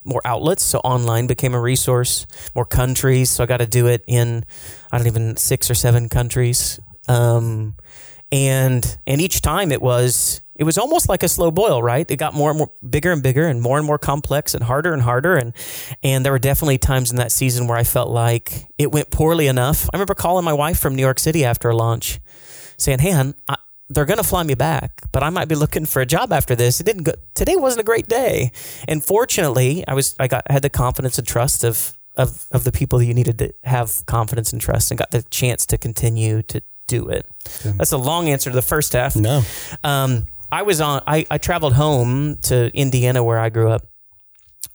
more 0.06 0.22
outlets. 0.26 0.64
So 0.64 0.80
online 0.80 1.28
became 1.28 1.54
a 1.54 1.62
resource, 1.62 2.26
more 2.56 2.66
countries. 2.66 3.30
So 3.30 3.44
I 3.44 3.48
got 3.48 3.58
to 3.58 3.68
do 3.68 3.88
it 3.88 4.04
in, 4.08 4.44
I 4.92 4.98
don't 4.98 5.08
even, 5.08 5.38
six 5.38 5.72
or 5.72 5.76
seven 5.76 6.10
countries. 6.10 6.80
Um, 7.08 7.76
and 8.34 8.98
and 9.06 9.22
each 9.22 9.42
time 9.42 9.72
it 9.72 9.82
was 9.82 10.42
it 10.56 10.64
was 10.64 10.78
almost 10.78 11.08
like 11.08 11.22
a 11.24 11.28
slow 11.28 11.52
boil 11.52 11.82
right? 11.82 12.10
It 12.10 12.18
got 12.18 12.34
more 12.34 12.50
and 12.50 12.58
more 12.58 12.72
bigger 12.88 13.12
and 13.12 13.22
bigger 13.22 13.48
and 13.48 13.62
more 13.62 13.78
and 13.78 13.86
more 13.86 14.00
complex 14.00 14.56
and 14.56 14.64
harder 14.64 14.92
and 14.92 15.04
harder. 15.04 15.36
And 15.36 15.54
and 16.02 16.26
there 16.26 16.32
were 16.34 16.40
definitely 16.40 16.80
times 16.80 17.12
in 17.12 17.18
that 17.18 17.32
season 17.32 17.68
where 17.68 17.78
i 17.78 17.84
felt 17.84 18.10
like 18.10 18.68
it 18.78 18.92
went 18.92 19.12
poorly 19.12 19.48
enough. 19.48 19.88
I 19.94 19.98
remember 19.98 20.16
calling 20.16 20.44
my 20.44 20.54
wife 20.54 20.80
from 20.80 20.96
new 20.96 21.04
york 21.04 21.20
city 21.20 21.46
after 21.46 21.70
a 21.70 21.76
launch 21.76 22.20
saying 22.78 23.00
hey 23.00 23.12
hon, 23.12 23.36
I, 23.48 23.56
they're 23.90 24.06
going 24.06 24.18
to 24.18 24.24
fly 24.24 24.42
me 24.42 24.56
back 24.56 25.04
but 25.12 25.22
i 25.22 25.30
might 25.30 25.48
be 25.48 25.56
looking 25.56 25.86
for 25.86 26.02
a 26.02 26.06
job 26.06 26.34
after 26.34 26.56
this. 26.56 26.80
It 26.80 26.86
didn't 26.86 27.04
go 27.04 27.14
today 27.36 27.56
wasn't 27.56 27.82
a 27.82 27.86
great 27.86 28.08
day. 28.08 28.52
And 28.88 29.04
fortunately 29.04 29.84
i 29.88 29.94
was 29.94 30.16
i 30.20 30.28
got 30.28 30.50
had 30.50 30.64
the 30.64 30.72
confidence 30.72 31.20
and 31.20 31.28
trust 31.28 31.64
of 31.64 31.96
of, 32.16 32.46
of 32.52 32.64
the 32.64 32.72
people 32.72 33.02
you 33.02 33.14
needed 33.14 33.40
to 33.40 33.54
have 33.64 34.06
confidence 34.06 34.54
and 34.54 34.62
trust 34.62 34.92
and 34.92 35.00
got 35.00 35.10
the 35.12 35.24
chance 35.24 35.66
to 35.66 35.80
continue 35.80 36.44
to 36.44 36.62
do 36.88 37.10
it. 37.10 37.26
That's 37.64 37.92
a 37.92 37.98
long 37.98 38.30
answer 38.30 38.50
to 38.50 38.56
the 38.56 38.62
first 38.62 38.94
half. 38.94 39.16
No. 39.16 39.42
Um, 39.84 40.28
I 40.52 40.62
was 40.64 40.82
on. 40.82 41.02
I, 41.08 41.26
I 41.32 41.38
traveled 41.38 41.74
home 41.74 42.38
to 42.44 42.70
Indiana 42.76 43.24
where 43.24 43.40
I 43.40 43.50
grew 43.50 43.72
up 43.72 43.88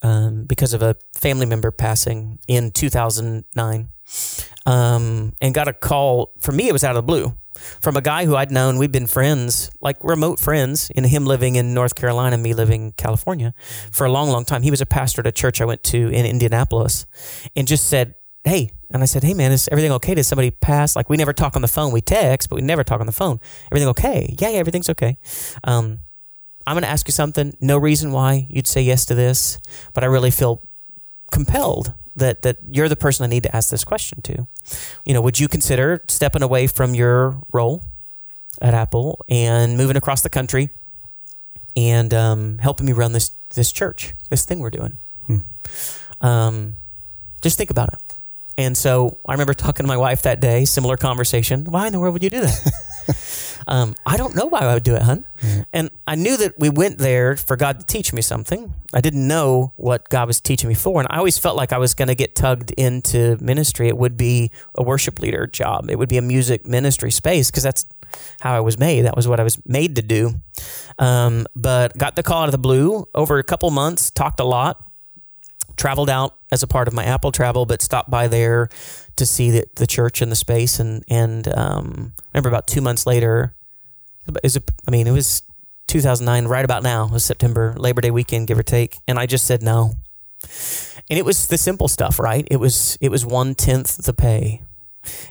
um, 0.03 0.45
because 0.45 0.75
of 0.75 0.83
a 0.83 0.97
family 1.15 1.47
member 1.47 1.71
passing 1.71 2.39
in 2.49 2.71
2009, 2.73 3.89
um, 4.67 5.35
and 5.41 5.55
got 5.55 5.69
a 5.69 5.73
call. 5.73 6.33
For 6.41 6.53
me, 6.53 6.69
it 6.69 6.73
was 6.73 6.85
out 6.85 6.91
of 6.91 6.97
the 6.97 7.03
blue 7.03 7.35
from 7.81 7.97
a 7.97 8.01
guy 8.01 8.25
who 8.25 8.37
I'd 8.37 8.51
known. 8.51 8.79
We'd 8.79 8.93
been 8.93 9.07
friends, 9.07 9.71
like 9.81 10.03
remote 10.03 10.39
friends, 10.39 10.91
in 10.91 11.05
him 11.05 11.25
living 11.25 11.57
in 11.57 11.75
North 11.75 11.95
Carolina, 11.95 12.39
me 12.39 12.55
living 12.55 12.87
in 12.87 12.93
California 12.93 13.55
for 13.93 14.07
a 14.07 14.11
long, 14.11 14.31
long 14.31 14.45
time. 14.45 14.63
He 14.63 14.71
was 14.71 14.81
a 14.81 14.87
pastor 14.87 15.21
at 15.21 15.27
a 15.27 15.33
church 15.33 15.61
I 15.61 15.65
went 15.65 15.83
to 15.85 16.09
in 16.09 16.27
Indianapolis, 16.27 17.07
and 17.55 17.67
just 17.67 17.87
said, 17.87 18.15
"Hey." 18.45 18.71
And 18.91 19.03
I 19.03 19.07
said, 19.07 19.23
"Hey, 19.23 19.35
man, 19.35 19.53
is 19.53 19.69
everything 19.71 19.93
okay? 19.93 20.15
Did 20.15 20.25
somebody 20.25 20.51
pass? 20.51 20.97
Like, 20.97 21.11
we 21.11 21.17
never 21.17 21.35
talk 21.35 21.57
on 21.57 21.63
the 21.63 21.69
phone. 21.69 21.93
We 21.93 22.01
text, 22.01 22.49
but 22.49 22.57
we 22.57 22.63
never 22.63 22.85
talk 22.85 23.01
on 23.01 23.07
the 23.07 23.13
phone. 23.13 23.39
Everything 23.67 23.89
okay? 23.89 24.35
Yeah, 24.39 24.49
yeah, 24.49 24.59
everything's 24.59 24.89
okay. 24.89 25.19
Um, 25.65 25.99
I'm 26.67 26.75
going 26.75 26.83
to 26.83 26.89
ask 26.89 27.09
you 27.09 27.13
something. 27.13 27.57
No 27.61 27.79
reason 27.79 28.13
why 28.13 28.47
you'd 28.51 28.67
say 28.67 28.83
yes 28.83 29.05
to 29.07 29.15
this, 29.15 29.59
but 29.95 30.05
I 30.05 30.07
really 30.07 30.31
feel 30.31 30.63
compelled 31.31 31.95
that 32.17 32.43
that 32.43 32.59
you're 32.71 32.89
the 32.89 32.97
person 32.97 33.25
I 33.25 33.29
need 33.29 33.43
to 33.45 33.57
ask 33.57 33.71
this 33.71 33.85
question 33.85 34.23
to. 34.23 34.47
You 35.05 35.15
know, 35.15 35.21
would 35.23 35.39
you 35.41 35.49
consider 35.49 36.05
stepping 36.09 36.43
away 36.43 36.67
from 36.67 36.95
your 36.95 37.41
role 37.53 37.85
at 38.61 38.75
Apple 38.75 39.25
and 39.29 39.77
moving 39.77 39.97
across 39.97 40.23
the 40.23 40.29
country 40.31 40.71
and 41.77 42.13
um, 42.13 42.59
helping 42.59 42.87
me 42.87 42.93
run 42.93 43.13
this 43.13 43.31
this 43.55 43.73
church, 43.73 44.15
this 44.31 44.45
thing 44.45 44.59
we're 44.61 44.71
doing? 44.71 44.99
Um, 46.21 46.77
just 47.43 47.57
think 47.57 47.71
about 47.71 47.93
it. 47.93 48.18
And 48.59 48.77
so 48.77 49.21
I 49.25 49.33
remember 49.33 49.55
talking 49.55 49.85
to 49.85 49.89
my 49.89 49.97
wife 49.97 50.23
that 50.23 50.41
day, 50.41 50.65
similar 50.65 50.97
conversation. 50.97 51.65
Why 51.65 51.87
in 51.87 51.93
the 51.93 52.01
world 52.01 52.15
would 52.15 52.25
you 52.25 52.31
do 52.31 52.41
that? 52.41 53.63
um, 53.69 53.95
I 54.05 54.17
don't 54.17 54.35
know 54.35 54.47
why 54.47 54.59
I 54.59 54.75
would 54.75 54.83
do 54.83 54.97
it, 54.97 55.03
hun. 55.03 55.25
And 55.73 55.91
I 56.09 56.17
knew 56.17 56.37
that 56.37 56.59
we 56.59 56.69
went 56.69 56.99
there 56.99 57.37
for 57.37 57.57
God 57.57 57.79
to 57.79 57.87
teach 57.87 58.13
me 58.13 58.21
something. 58.21 58.75
I 58.93 59.01
didn't 59.01 59.29
know 59.29 59.75
what 59.77 60.09
God 60.09 60.27
was 60.27 60.41
teaching 60.41 60.67
me 60.67 60.75
for. 60.75 61.01
And 61.01 61.07
I 61.09 61.19
always 61.19 61.39
felt 61.39 61.57
like 61.57 61.73
I 61.73 61.79
was 61.79 61.95
going 61.95 62.09
to 62.09 62.17
get 62.17 62.35
tugged 62.35 62.73
into 62.73 63.37
ministry. 63.41 63.87
It 63.87 63.97
would 63.97 64.17
be 64.17 64.51
a 64.75 64.83
worship 64.83 65.21
leader 65.21 65.47
job, 65.47 65.89
it 65.89 65.97
would 65.97 66.09
be 66.09 66.19
a 66.19 66.23
music 66.23 66.67
ministry 66.67 67.13
space 67.13 67.53
because 67.53 67.63
that's 67.63 67.87
how 68.41 68.57
I 68.57 68.61
was 68.61 68.77
made. 68.77 69.03
That 69.03 69.15
was 69.15 69.29
what 69.29 69.39
I 69.39 69.45
was 69.45 69.65
made 69.67 69.95
to 69.97 70.03
do. 70.03 70.35
Um, 70.99 71.47
but 71.55 71.97
got 71.97 72.17
the 72.17 72.25
call 72.25 72.43
out 72.43 72.49
of 72.49 72.53
the 72.53 72.59
blue 72.59 73.07
over 73.15 73.39
a 73.39 73.45
couple 73.45 73.71
months, 73.71 74.11
talked 74.11 74.41
a 74.41 74.45
lot, 74.45 74.85
traveled 75.79 76.11
out 76.11 76.37
as 76.53 76.63
a 76.63 76.67
part 76.67 76.89
of 76.89 76.95
my 76.95 77.05
Apple 77.05 77.33
travel, 77.33 77.65
but 77.65 77.81
stopped 77.81 78.11
by 78.11 78.29
there 78.29 78.69
to 79.17 79.25
see 79.25 79.51
the, 79.51 79.65
the 79.77 79.87
church 79.87 80.21
and 80.21 80.31
the 80.31 80.37
space. 80.37 80.79
And, 80.79 81.05
and 81.09 81.49
um, 81.57 82.13
I 82.19 82.23
remember 82.35 82.51
about 82.51 82.67
two 82.67 82.81
months 82.81 83.07
later, 83.07 83.55
it 84.27 84.37
was 84.43 84.57
a, 84.57 84.63
I 84.87 84.91
mean, 84.91 85.07
it 85.07 85.13
was 85.13 85.43
2009, 85.87 86.47
right 86.47 86.65
about 86.65 86.83
now, 86.83 87.09
was 87.09 87.25
September, 87.25 87.75
Labor 87.79 88.01
Day 88.01 88.11
weekend, 88.11 88.47
give 88.47 88.59
or 88.59 88.63
take. 88.63 88.97
And 89.07 89.19
I 89.19 89.27
just 89.27 89.47
said 89.47 89.63
no. 89.63 89.95
And 91.11 91.19
it 91.19 91.25
was 91.25 91.47
the 91.47 91.57
simple 91.57 91.89
stuff, 91.89 92.19
right? 92.19 92.47
It 92.51 92.59
was 92.59 92.99
it 93.01 93.11
was 93.11 93.25
one 93.25 93.55
tenth 93.55 93.97
the 94.05 94.13
pay. 94.13 94.63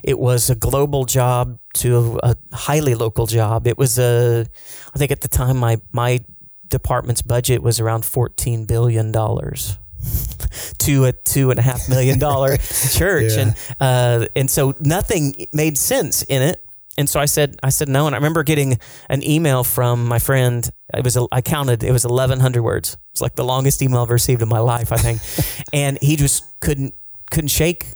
It 0.02 0.18
was 0.18 0.50
a 0.50 0.56
global 0.56 1.04
job 1.04 1.60
to 1.74 2.18
a 2.22 2.36
highly 2.52 2.96
local 2.96 3.26
job. 3.26 3.66
It 3.68 3.78
was 3.78 3.96
a, 3.98 4.44
I 4.92 4.98
think 4.98 5.12
at 5.12 5.20
the 5.20 5.28
time 5.28 5.56
my 5.56 5.80
my 5.92 6.20
department's 6.66 7.22
budget 7.22 7.62
was 7.62 7.78
around 7.78 8.04
fourteen 8.04 8.66
billion 8.66 9.12
dollars 9.12 9.78
to 10.78 11.04
a 11.04 11.12
two 11.12 11.50
and 11.50 11.58
a 11.58 11.62
half 11.62 11.88
million 11.88 12.18
dollar 12.18 12.56
church, 12.92 13.32
Yeah. 13.36 13.40
and 13.40 13.54
uh, 13.80 14.26
and 14.36 14.50
so 14.50 14.74
nothing 14.80 15.46
made 15.52 15.76
sense 15.78 16.22
in 16.22 16.42
it. 16.42 16.64
And 16.96 17.08
so 17.08 17.20
I 17.20 17.26
said, 17.26 17.56
I 17.62 17.68
said 17.68 17.88
no. 17.88 18.06
And 18.06 18.14
I 18.16 18.18
remember 18.18 18.42
getting 18.42 18.80
an 19.08 19.22
email 19.22 19.62
from 19.62 20.06
my 20.08 20.18
friend. 20.18 20.68
It 20.92 21.04
was, 21.04 21.16
a, 21.16 21.26
I 21.30 21.42
counted, 21.42 21.84
it 21.84 21.92
was 21.92 22.04
1,100 22.04 22.60
words. 22.60 22.96
It's 23.12 23.20
like 23.20 23.36
the 23.36 23.44
longest 23.44 23.80
email 23.82 24.00
I've 24.02 24.10
received 24.10 24.42
in 24.42 24.48
my 24.48 24.58
life, 24.58 24.90
I 24.90 24.96
think. 24.96 25.20
and 25.72 25.96
he 26.02 26.16
just 26.16 26.42
couldn't, 26.60 26.94
couldn't 27.30 27.50
shake 27.50 27.86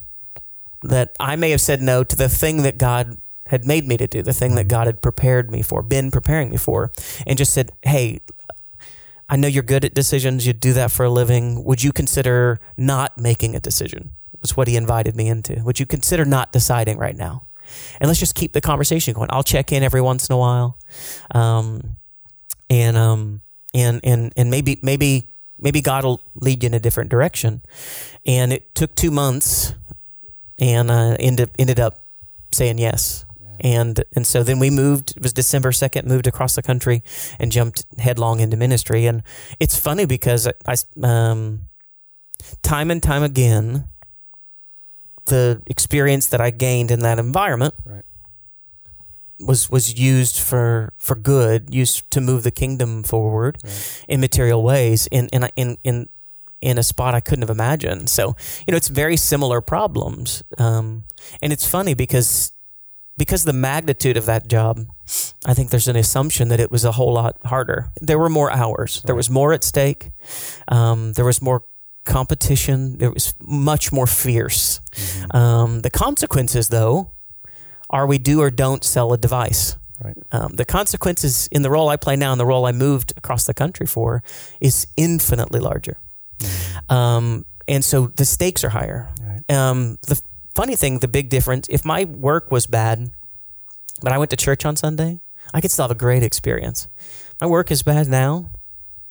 that 0.85 1.11
I 1.18 1.35
may 1.35 1.50
have 1.50 1.61
said 1.61 1.82
no 1.82 2.04
to 2.04 2.14
the 2.14 2.28
thing 2.28 2.62
that 2.62 2.78
God 2.78 3.16
had 3.49 3.64
made 3.66 3.88
me 3.88 3.97
to 3.97 4.06
do, 4.06 4.23
the 4.23 4.32
thing 4.32 4.54
that 4.54 4.68
God 4.68 4.87
had 4.87 5.02
prepared 5.02 5.50
me 5.50 5.62
for, 5.62 5.82
been 5.82 6.12
preparing 6.12 6.50
me 6.50 6.56
for, 6.56 6.92
and 7.26 7.37
just 7.37 7.52
said, 7.52 7.73
Hey, 7.82 8.21
I 9.33 9.37
know 9.37 9.49
you're 9.49 9.62
good 9.62 9.87
at 9.87 9.95
decisions. 9.95 10.47
You 10.47 10.53
do 10.53 10.75
that 10.75 10.91
for 10.91 11.05
a 11.05 11.11
living. 11.11 11.65
Would 11.65 11.83
you 11.83 11.91
consider 11.91 12.61
not 12.77 13.17
making 13.17 13.57
a 13.57 13.61
decision? 13.61 14.11
Was 14.43 14.59
what 14.59 14.69
he 14.69 14.77
invited 14.77 15.17
me 15.17 15.29
into. 15.29 15.62
Would 15.65 15.81
you 15.81 15.87
consider 15.87 16.27
not 16.27 16.53
deciding 16.53 16.99
right 16.99 17.17
now? 17.17 17.47
And 17.99 18.09
let's 18.09 18.21
just 18.21 18.35
keep 18.35 18.53
the 18.53 18.61
conversation 18.61 19.15
going. 19.15 19.29
I'll 19.33 19.43
check 19.43 19.73
in 19.73 19.83
every 19.83 20.03
once 20.03 20.29
in 20.29 20.35
a 20.35 20.37
while, 20.37 20.79
um, 21.35 21.97
and 22.69 22.95
um, 22.95 23.41
and 23.73 24.01
and 24.05 24.35
and 24.37 24.51
maybe 24.51 24.79
maybe 24.83 25.31
maybe 25.59 25.81
God 25.81 26.05
will 26.05 26.21
lead 26.35 26.62
you 26.62 26.67
in 26.67 26.75
a 26.75 26.81
different 26.81 27.09
direction. 27.09 27.62
And 28.27 28.53
it 28.53 28.75
took 28.75 28.95
two 28.95 29.11
months, 29.11 29.75
and 30.59 30.91
uh, 30.91 31.17
ended 31.19 31.53
ended 31.59 31.81
up 31.81 31.95
saying 32.53 32.77
yes. 32.77 33.25
And 33.62 34.04
and 34.16 34.26
so 34.26 34.42
then 34.42 34.59
we 34.59 34.71
moved. 34.71 35.12
It 35.16 35.23
was 35.23 35.33
December 35.33 35.73
second. 35.73 36.07
Moved 36.09 36.26
across 36.26 36.54
the 36.57 36.62
country 36.62 37.02
and 37.38 37.52
jumped 37.52 37.87
headlong 37.99 38.40
into 38.40 38.57
ministry. 38.57 39.07
And 39.07 39.23
it's 39.61 39.78
funny 39.78 40.04
because 40.04 40.49
I, 40.66 40.76
um, 41.02 41.69
time 42.62 42.90
and 42.90 43.02
time 43.02 43.23
again, 43.23 43.85
the 45.26 45.62
experience 45.66 46.26
that 46.28 46.40
I 46.40 46.50
gained 46.50 46.90
in 46.90 47.00
that 47.00 47.19
environment 47.21 47.75
Right. 47.87 48.04
was 49.38 49.71
was 49.71 49.99
used 49.99 50.38
for 50.40 50.92
for 50.99 51.14
good, 51.14 51.73
used 51.73 52.11
to 52.11 52.21
move 52.21 52.42
the 52.42 52.50
kingdom 52.50 53.02
forward 53.04 53.59
in 54.09 54.21
material 54.21 54.62
ways 54.62 55.07
in 55.11 55.28
in 55.33 55.49
in 55.57 55.76
in 55.85 56.09
in 56.61 56.78
a 56.78 56.83
spot 56.83 57.14
I 57.14 57.21
couldn't 57.21 57.42
have 57.42 57.50
imagined. 57.50 58.09
So 58.09 58.37
you 58.66 58.73
know, 58.73 58.76
it's 58.76 58.88
very 58.88 59.16
similar 59.16 59.61
problems, 59.61 60.42
um, 60.59 61.04
and 61.40 61.52
it's 61.52 61.66
funny 61.66 61.95
because 61.95 62.51
because 63.16 63.45
the 63.45 63.52
magnitude 63.52 64.16
of 64.16 64.26
that 64.26 64.49
job, 64.49 64.87
I 65.45 65.54
think 65.54 65.71
there's 65.71 65.88
an 65.88 65.97
assumption 65.97 66.49
that 66.49 66.61
it 66.61 66.71
was 66.71 66.85
a 66.85 66.92
whole 66.92 67.12
lot 67.12 67.37
harder. 67.45 67.92
There 68.00 68.19
were 68.19 68.31
more 68.31 68.50
hours. 68.50 69.02
There 69.02 69.14
was 69.14 69.28
more 69.28 69.52
at 69.52 69.64
stake. 69.64 70.12
Um, 70.69 71.12
there 71.12 71.25
was 71.25 71.42
more 71.42 71.64
competition. 72.04 72.99
There 72.99 73.11
was 73.11 73.35
much 73.40 73.92
more 73.92 74.07
fierce. 74.07 74.81
Um, 75.33 75.81
the 75.83 75.90
consequences, 75.90 76.69
though, 76.69 77.12
are 77.90 78.07
we 78.07 78.19
do 78.19 78.40
or 78.40 78.50
don't 78.50 78.83
sell 78.83 79.12
a 79.12 79.19
device. 79.19 79.76
Right. 80.02 80.16
Um, 80.33 80.57
the 80.57 80.64
consequences 80.64 81.49
in 81.52 81.62
the 81.62 81.71
role 81.71 81.88
I 81.88 81.97
play 81.97 82.16
now 82.16 82.33
and 82.33 82.40
the 82.40 82.47
role 82.47 82.66
I 82.66 82.73
moved 82.73 83.12
across 83.16 83.47
the 83.47 83.54
country 83.54 83.87
for 83.87 84.25
is 84.61 84.87
infinitely 84.97 85.61
larger. 85.61 85.99
Um, 86.88 87.47
and 87.69 87.85
so 87.85 88.09
the 88.09 88.25
stakes 88.25 88.64
are 88.64 88.71
higher. 88.71 89.09
Um, 89.49 89.99
the 90.09 90.21
funny 90.54 90.76
thing, 90.76 90.99
the 90.99 91.09
big 91.09 91.28
difference, 91.28 91.66
if 91.71 91.85
my 91.85 92.04
work 92.04 92.50
was 92.50 92.66
bad, 92.66 93.11
but 94.02 94.12
I 94.12 94.18
went 94.18 94.30
to 94.30 94.37
church 94.37 94.64
on 94.64 94.76
Sunday, 94.76 95.21
I 95.54 95.61
could 95.61 95.71
still 95.71 95.85
have 95.85 95.90
a 95.90 95.94
great 95.94 96.23
experience. 96.23 96.88
My 97.40 97.47
work 97.47 97.71
is 97.71 97.82
bad 97.82 98.09
now. 98.09 98.50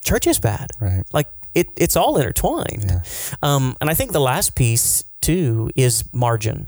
Church 0.04 0.28
is 0.28 0.40
bad. 0.40 0.72
Right. 0.80 1.04
Like 1.14 1.28
it, 1.54 1.68
it's 1.78 1.96
all 1.96 2.18
intertwined. 2.18 2.86
Yeah. 2.88 3.02
Um, 3.42 3.76
and 3.82 3.90
I 3.90 3.94
think 3.94 4.12
the 4.12 4.20
last 4.20 4.56
piece 4.56 5.04
too 5.22 5.70
is 5.76 6.04
margin. 6.14 6.68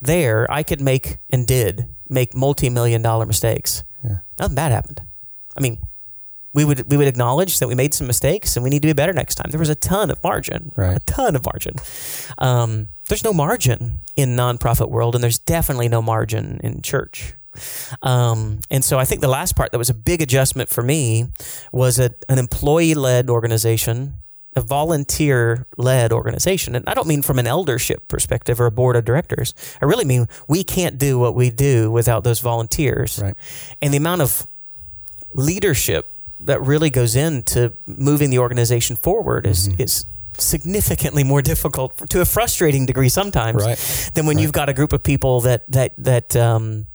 There, 0.00 0.50
I 0.50 0.62
could 0.62 0.80
make 0.80 1.18
and 1.30 1.46
did 1.46 1.88
make 2.08 2.34
multi-million 2.34 3.02
dollar 3.02 3.26
mistakes. 3.26 3.84
Yeah. 4.04 4.18
Nothing 4.38 4.56
bad 4.56 4.72
happened. 4.72 5.00
I 5.56 5.60
mean, 5.60 5.80
we 6.54 6.64
would 6.64 6.90
we 6.90 6.96
would 6.96 7.08
acknowledge 7.08 7.58
that 7.58 7.68
we 7.68 7.74
made 7.74 7.94
some 7.94 8.06
mistakes 8.06 8.56
and 8.56 8.64
we 8.64 8.70
need 8.70 8.82
to 8.82 8.88
be 8.88 8.92
better 8.92 9.12
next 9.12 9.36
time. 9.36 9.50
There 9.50 9.58
was 9.60 9.68
a 9.70 9.74
ton 9.74 10.10
of 10.10 10.22
margin, 10.22 10.72
Right. 10.76 10.96
a 10.96 11.00
ton 11.00 11.34
of 11.36 11.44
margin. 11.44 11.76
Um, 12.38 12.88
there's 13.08 13.24
no 13.24 13.32
margin 13.32 14.00
in 14.16 14.36
nonprofit 14.36 14.90
world, 14.90 15.14
and 15.14 15.22
there's 15.24 15.38
definitely 15.38 15.88
no 15.88 16.00
margin 16.02 16.60
in 16.62 16.82
church. 16.82 17.34
Um, 18.02 18.60
and 18.70 18.82
so 18.84 18.98
I 18.98 19.04
think 19.04 19.20
the 19.20 19.28
last 19.28 19.56
part 19.56 19.72
that 19.72 19.78
was 19.78 19.90
a 19.90 19.94
big 19.94 20.22
adjustment 20.22 20.70
for 20.70 20.82
me 20.82 21.26
was 21.72 21.98
a, 21.98 22.10
an 22.28 22.38
employee 22.38 22.94
led 22.94 23.28
organization, 23.28 24.14
a 24.56 24.62
volunteer 24.62 25.66
led 25.76 26.12
organization. 26.12 26.74
And 26.74 26.88
I 26.88 26.94
don't 26.94 27.06
mean 27.06 27.20
from 27.22 27.38
an 27.38 27.46
eldership 27.46 28.08
perspective 28.08 28.58
or 28.60 28.66
a 28.66 28.70
board 28.70 28.96
of 28.96 29.04
directors. 29.04 29.52
I 29.82 29.84
really 29.84 30.06
mean 30.06 30.28
we 30.48 30.64
can't 30.64 30.96
do 30.98 31.18
what 31.18 31.34
we 31.34 31.50
do 31.50 31.90
without 31.90 32.24
those 32.24 32.40
volunteers. 32.40 33.18
Right. 33.22 33.34
And 33.82 33.92
the 33.92 33.98
amount 33.98 34.22
of 34.22 34.46
leadership 35.34 36.11
that 36.46 36.60
really 36.62 36.90
goes 36.90 37.14
into 37.16 37.72
moving 37.86 38.30
the 38.30 38.38
organization 38.38 38.96
forward 38.96 39.46
is, 39.46 39.68
is 39.78 40.04
significantly 40.38 41.24
more 41.24 41.42
difficult 41.42 41.96
to 42.10 42.20
a 42.20 42.24
frustrating 42.24 42.86
degree 42.86 43.08
sometimes 43.08 43.62
Right. 43.64 44.10
than 44.14 44.26
when 44.26 44.38
you've 44.38 44.52
got 44.52 44.68
a 44.68 44.72
group 44.72 44.92
of 44.92 45.02
people 45.02 45.40
that 45.42 45.70
that 45.70 45.92
that 45.98 46.36
um 46.36 46.86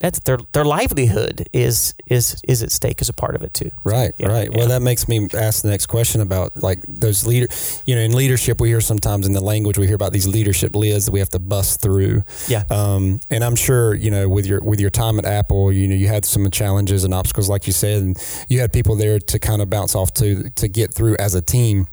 that's 0.00 0.18
their 0.20 0.38
their 0.52 0.64
livelihood 0.64 1.46
is 1.52 1.94
is 2.08 2.40
is 2.46 2.62
at 2.62 2.72
stake 2.72 3.00
as 3.00 3.08
a 3.08 3.12
part 3.12 3.36
of 3.36 3.42
it 3.42 3.54
too. 3.54 3.70
Right, 3.84 4.12
Yeah, 4.18 4.26
right. 4.26 4.48
yeah. 4.50 4.58
Well, 4.58 4.68
that 4.68 4.82
makes 4.82 5.06
me 5.08 5.28
ask 5.32 5.62
the 5.62 5.70
next 5.70 5.86
question 5.86 6.20
about 6.20 6.62
like 6.62 6.82
those 6.88 7.24
leader. 7.26 7.46
You 7.86 7.94
know, 7.94 8.00
in 8.02 8.12
leadership, 8.14 8.60
we 8.60 8.68
hear 8.68 8.80
sometimes 8.80 9.26
in 9.26 9.32
the 9.32 9.40
language 9.40 9.78
we 9.78 9.86
hear 9.86 9.94
about 9.94 10.12
these 10.12 10.26
leadership 10.26 10.74
lids 10.74 11.06
that 11.06 11.12
we 11.12 11.20
have 11.20 11.28
to 11.30 11.38
bust 11.38 11.80
through. 11.80 12.24
Yeah. 12.48 12.64
Um, 12.70 13.20
and 13.30 13.44
I'm 13.44 13.54
sure 13.56 13.94
you 13.94 14.10
know 14.10 14.28
with 14.28 14.46
your 14.46 14.60
with 14.62 14.80
your 14.80 14.90
time 14.90 15.18
at 15.18 15.24
Apple, 15.24 15.72
you 15.72 15.86
know, 15.86 15.94
you 15.94 16.08
had 16.08 16.24
some 16.24 16.50
challenges 16.50 17.04
and 17.04 17.14
obstacles, 17.14 17.48
like 17.48 17.66
you 17.68 17.72
said, 17.72 18.02
and 18.02 18.16
you 18.48 18.60
had 18.60 18.72
people 18.72 18.96
there 18.96 19.20
to 19.20 19.38
kind 19.38 19.62
of 19.62 19.70
bounce 19.70 19.94
off 19.94 20.12
to 20.14 20.50
to 20.50 20.68
get 20.68 20.92
through 20.92 21.16
as 21.18 21.34
a 21.34 21.40
team. 21.42 21.86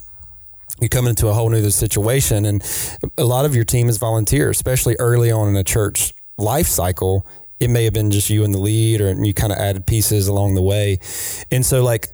You 0.79 0.89
come 0.89 1.05
into 1.05 1.27
a 1.27 1.34
whole 1.34 1.50
new 1.51 1.70
situation, 1.70 2.46
and 2.46 2.63
a 3.15 3.24
lot 3.25 3.46
of 3.46 3.55
your 3.55 3.63
team 3.65 3.88
is 3.89 3.98
volunteers, 4.00 4.58
especially 4.58 4.96
early 4.98 5.31
on 5.31 5.48
in 5.50 5.55
a 5.55 5.63
church 5.63 6.13
life 6.39 6.65
cycle. 6.65 7.27
It 7.62 7.70
may 7.70 7.86
have 7.86 7.94
been 7.94 8.12
just 8.12 8.30
you 8.30 8.44
and 8.44 8.53
the 8.53 8.60
lead, 8.60 9.00
or 9.00 9.13
you 9.13 9.34
kind 9.34 9.53
of 9.53 9.60
added 9.60 9.86
pieces 9.86 10.27
along 10.27 10.56
the 10.56 10.62
way. 10.62 11.00
And 11.51 11.65
so, 11.65 11.84
like, 11.84 12.10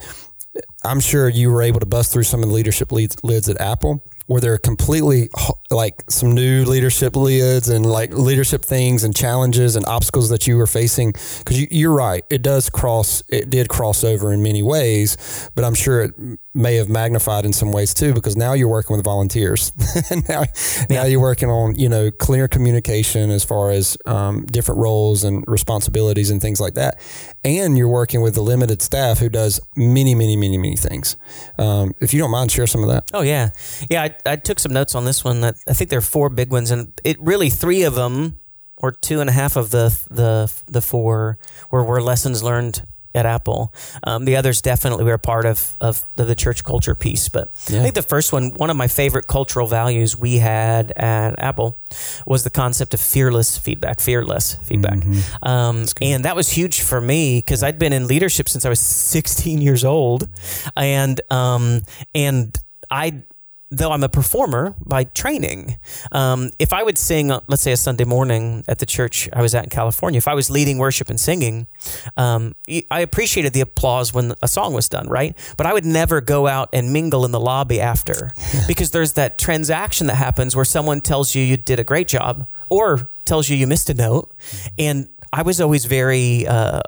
I'm 0.84 1.00
sure 1.00 1.30
you 1.30 1.50
were 1.52 1.64
able 1.64 1.80
to 1.80 1.86
bust 1.86 2.12
through 2.12 2.24
some 2.24 2.44
of 2.44 2.50
the 2.50 2.56
leadership 2.56 2.92
leads, 2.92 3.16
lids 3.24 3.50
at 3.50 3.60
Apple. 3.60 4.04
where 4.28 4.42
there 4.42 4.54
are 4.54 4.58
completely 4.58 5.30
like 5.72 6.04
some 6.10 6.34
new 6.34 6.66
leadership 6.66 7.16
lids 7.16 7.70
and 7.70 7.86
like 7.86 8.12
leadership 8.12 8.64
things 8.64 9.04
and 9.04 9.16
challenges 9.16 9.76
and 9.76 9.86
obstacles 9.86 10.30
that 10.30 10.46
you 10.46 10.58
were 10.58 10.68
facing? 10.68 11.14
Because 11.40 11.60
you, 11.60 11.68
you're 11.72 11.94
right, 11.94 12.24
it 12.30 12.42
does 12.42 12.70
cross, 12.70 13.24
it 13.30 13.50
did 13.50 13.70
cross 13.70 14.04
over 14.04 14.32
in 14.34 14.44
many 14.44 14.62
ways, 14.62 15.50
but 15.56 15.64
I'm 15.64 15.74
sure 15.74 16.02
it 16.04 16.14
may 16.58 16.76
have 16.76 16.90
magnified 16.90 17.46
in 17.46 17.54
some 17.54 17.72
ways 17.72 17.94
too. 17.94 18.14
Because 18.14 18.36
now 18.36 18.54
you're 18.54 18.68
working 18.68 18.96
with 18.96 19.06
volunteers, 19.06 19.72
and 20.12 20.28
now 20.30 20.44
now 20.90 21.04
you're 21.04 21.22
working 21.22 21.50
on 21.50 21.76
you 21.76 21.88
know 21.88 22.12
clear 22.12 22.48
communication 22.48 23.30
as 23.30 23.44
far 23.44 23.72
as 23.72 23.98
um, 24.06 24.46
different 24.46 24.80
roles 24.80 25.24
and 25.24 25.44
responsibilities 25.48 26.30
and 26.30 26.42
things 26.42 26.60
like 26.60 26.74
that, 26.74 27.00
and 27.44 27.78
you're 27.78 27.88
working 27.88 28.22
with 28.22 28.36
a 28.38 28.42
limited 28.42 28.82
staff 28.82 29.20
who 29.20 29.30
does 29.30 29.60
many, 29.76 30.16
many, 30.16 30.36
many, 30.36 30.58
many 30.58 30.76
things. 30.76 31.16
Um, 31.58 31.94
if 32.02 32.14
you 32.14 32.20
don't 32.20 32.32
mind, 32.32 32.52
share 32.52 32.68
some 32.68 32.84
of 32.84 32.90
that. 32.90 33.10
Oh 33.14 33.22
yeah, 33.22 33.52
yeah. 33.90 34.04
I, 34.04 34.16
I 34.26 34.36
took 34.36 34.60
some 34.60 34.74
notes 34.74 34.96
on 34.96 35.06
this 35.06 35.24
one. 35.24 35.42
That 35.42 35.56
I 35.68 35.74
think 35.74 35.90
there 35.90 36.00
are 36.00 36.02
four 36.02 36.30
big 36.30 36.52
ones, 36.52 36.72
and 36.72 37.00
it 37.04 37.20
really 37.20 37.50
three 37.50 37.84
of 37.84 37.96
them 37.96 38.40
or 38.78 38.92
two 38.92 39.20
and 39.22 39.30
a 39.30 39.34
half 39.34 39.56
of 39.56 39.72
the 39.72 39.90
the 40.10 40.52
the 40.68 40.82
four 40.82 41.38
were 41.72 41.84
were 41.84 42.02
lessons 42.02 42.44
learned 42.44 42.82
at 43.18 43.26
Apple. 43.26 43.74
Um, 44.04 44.26
the 44.26 44.36
others 44.36 44.62
definitely 44.62 45.04
were 45.04 45.18
part 45.18 45.46
of, 45.46 45.76
of 45.82 46.06
the, 46.16 46.24
the 46.24 46.36
church 46.36 46.64
culture 46.64 46.96
piece. 46.96 47.30
But 47.30 47.50
yeah. 47.68 47.80
I 47.80 47.82
think 47.84 47.96
the 47.96 48.02
first 48.02 48.32
one, 48.32 48.52
one 48.52 48.70
of 48.70 48.78
my 48.78 48.88
favorite 48.88 49.28
cultural 49.28 49.68
values 49.68 50.16
we 50.16 50.38
had 50.38 50.92
at 50.92 51.40
Apple 51.40 51.80
was 52.26 52.44
the 52.44 52.50
concept 52.50 52.94
of 52.94 53.02
fearless 53.02 53.58
feedback, 53.58 54.00
fearless 54.00 54.56
feedback. 54.56 55.00
Mm-hmm. 55.00 55.48
Um, 55.48 55.86
and 56.02 56.26
that 56.26 56.36
was 56.36 56.50
huge 56.50 56.82
for 56.82 57.02
me 57.02 57.40
because 57.40 57.64
I'd 57.64 57.80
been 57.80 57.94
in 57.94 58.08
leadership 58.08 58.48
since 58.48 58.66
I 58.66 58.70
was 58.70 58.80
16 58.80 59.62
years 59.62 59.84
old. 59.84 60.30
And, 60.76 61.20
um, 61.32 61.82
and 62.14 62.58
I 62.90 63.24
though 63.70 63.92
I'm 63.92 64.04
a 64.04 64.10
performer 64.10 64.76
by 64.86 65.04
training, 65.04 65.78
um, 66.12 66.52
if 66.58 66.72
I 66.72 66.84
would 66.84 66.98
sing, 66.98 67.28
let's 67.28 67.62
say 67.62 67.74
a 67.74 67.78
Sunday 67.78 68.06
morning 68.06 68.64
at 68.68 68.80
the 68.80 68.86
church 68.86 69.28
I 69.34 69.42
was 69.42 69.54
at 69.54 69.66
in 69.66 69.70
California, 69.70 70.18
if 70.18 70.28
I 70.28 70.34
was 70.36 70.50
leading 70.50 70.78
worship 70.78 71.10
and 71.10 71.20
singing, 71.20 71.68
um, 72.16 72.56
I 72.90 73.02
appreciated 73.02 73.54
the 73.54 73.62
applause 73.62 74.14
when 74.14 74.34
a 74.42 74.48
song 74.48 74.74
was 74.74 74.88
done, 74.88 75.10
right? 75.10 75.38
But 75.58 75.66
I 75.66 75.74
would 75.74 75.86
never 75.86 76.22
go 76.22 76.48
out 76.48 76.70
and 76.72 76.94
mingle 76.94 77.26
in 77.26 77.32
the 77.32 77.40
lobby 77.40 77.82
after 77.82 78.32
because 78.68 78.92
there's 78.92 79.14
that 79.14 79.38
transaction 79.38 80.08
that 80.08 80.16
happens 80.16 80.56
where 80.56 80.66
someone 80.66 81.02
tells 81.02 81.36
you 81.36 81.44
you 81.44 81.58
did 81.58 81.80
a 81.80 81.84
great 81.84 82.08
job 82.08 82.48
or 82.70 83.12
tells 83.26 83.50
you 83.50 83.58
you 83.58 83.68
missed 83.68 83.90
a 83.90 83.94
note. 83.94 84.34
And 84.80 85.10
I 85.34 85.42
was 85.42 85.60
always 85.60 85.86
very, 85.86 86.48
uh, 86.48 86.82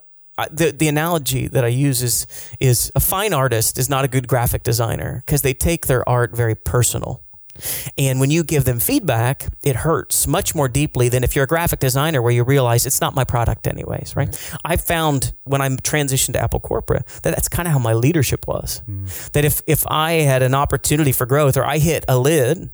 the 0.52 0.72
the 0.72 0.88
analogy 0.88 1.48
that 1.48 1.64
I 1.64 1.68
use 1.68 2.02
is 2.02 2.28
is 2.60 2.92
a 2.96 3.00
fine 3.00 3.34
artist 3.34 3.78
is 3.78 3.90
not 3.90 4.06
a 4.06 4.08
good 4.08 4.28
graphic 4.28 4.64
designer 4.64 5.24
because 5.26 5.42
they 5.42 5.54
take 5.54 5.88
their 5.88 6.08
art 6.08 6.36
very 6.36 6.56
personal. 6.56 7.24
And 7.98 8.20
when 8.20 8.32
you 8.32 8.44
give 8.44 8.64
them 8.64 8.80
feedback, 8.80 9.48
it 9.64 9.76
hurts 9.76 10.28
much 10.28 10.56
more 10.56 10.70
deeply 10.70 11.10
than 11.10 11.24
if 11.24 11.36
you're 11.36 11.44
a 11.44 11.48
graphic 11.48 11.80
designer 11.80 12.22
where 12.22 12.32
you 12.32 12.44
realize 12.44 12.86
it's 12.86 13.02
not 13.02 13.16
my 13.16 13.24
product 13.24 13.68
anyways, 13.68 14.16
right? 14.16 14.28
right. 14.30 14.54
I 14.64 14.78
found 14.78 15.34
when 15.44 15.62
I 15.62 15.68
transitioned 15.70 16.34
to 16.34 16.40
Apple 16.42 16.60
Corporate 16.60 17.06
that 17.24 17.36
that's 17.36 17.50
kind 17.50 17.68
of 17.68 17.74
how 17.74 17.80
my 17.80 17.94
leadership 17.94 18.48
was. 18.48 18.82
Mm. 18.90 19.32
That 19.32 19.46
if 19.46 19.62
if 19.68 19.86
I 19.88 20.12
had 20.22 20.42
an 20.42 20.56
opportunity 20.56 21.12
for 21.12 21.26
growth 21.26 21.58
or 21.58 21.66
I 21.66 21.80
hit 21.80 22.06
a 22.08 22.18
lid 22.18 22.70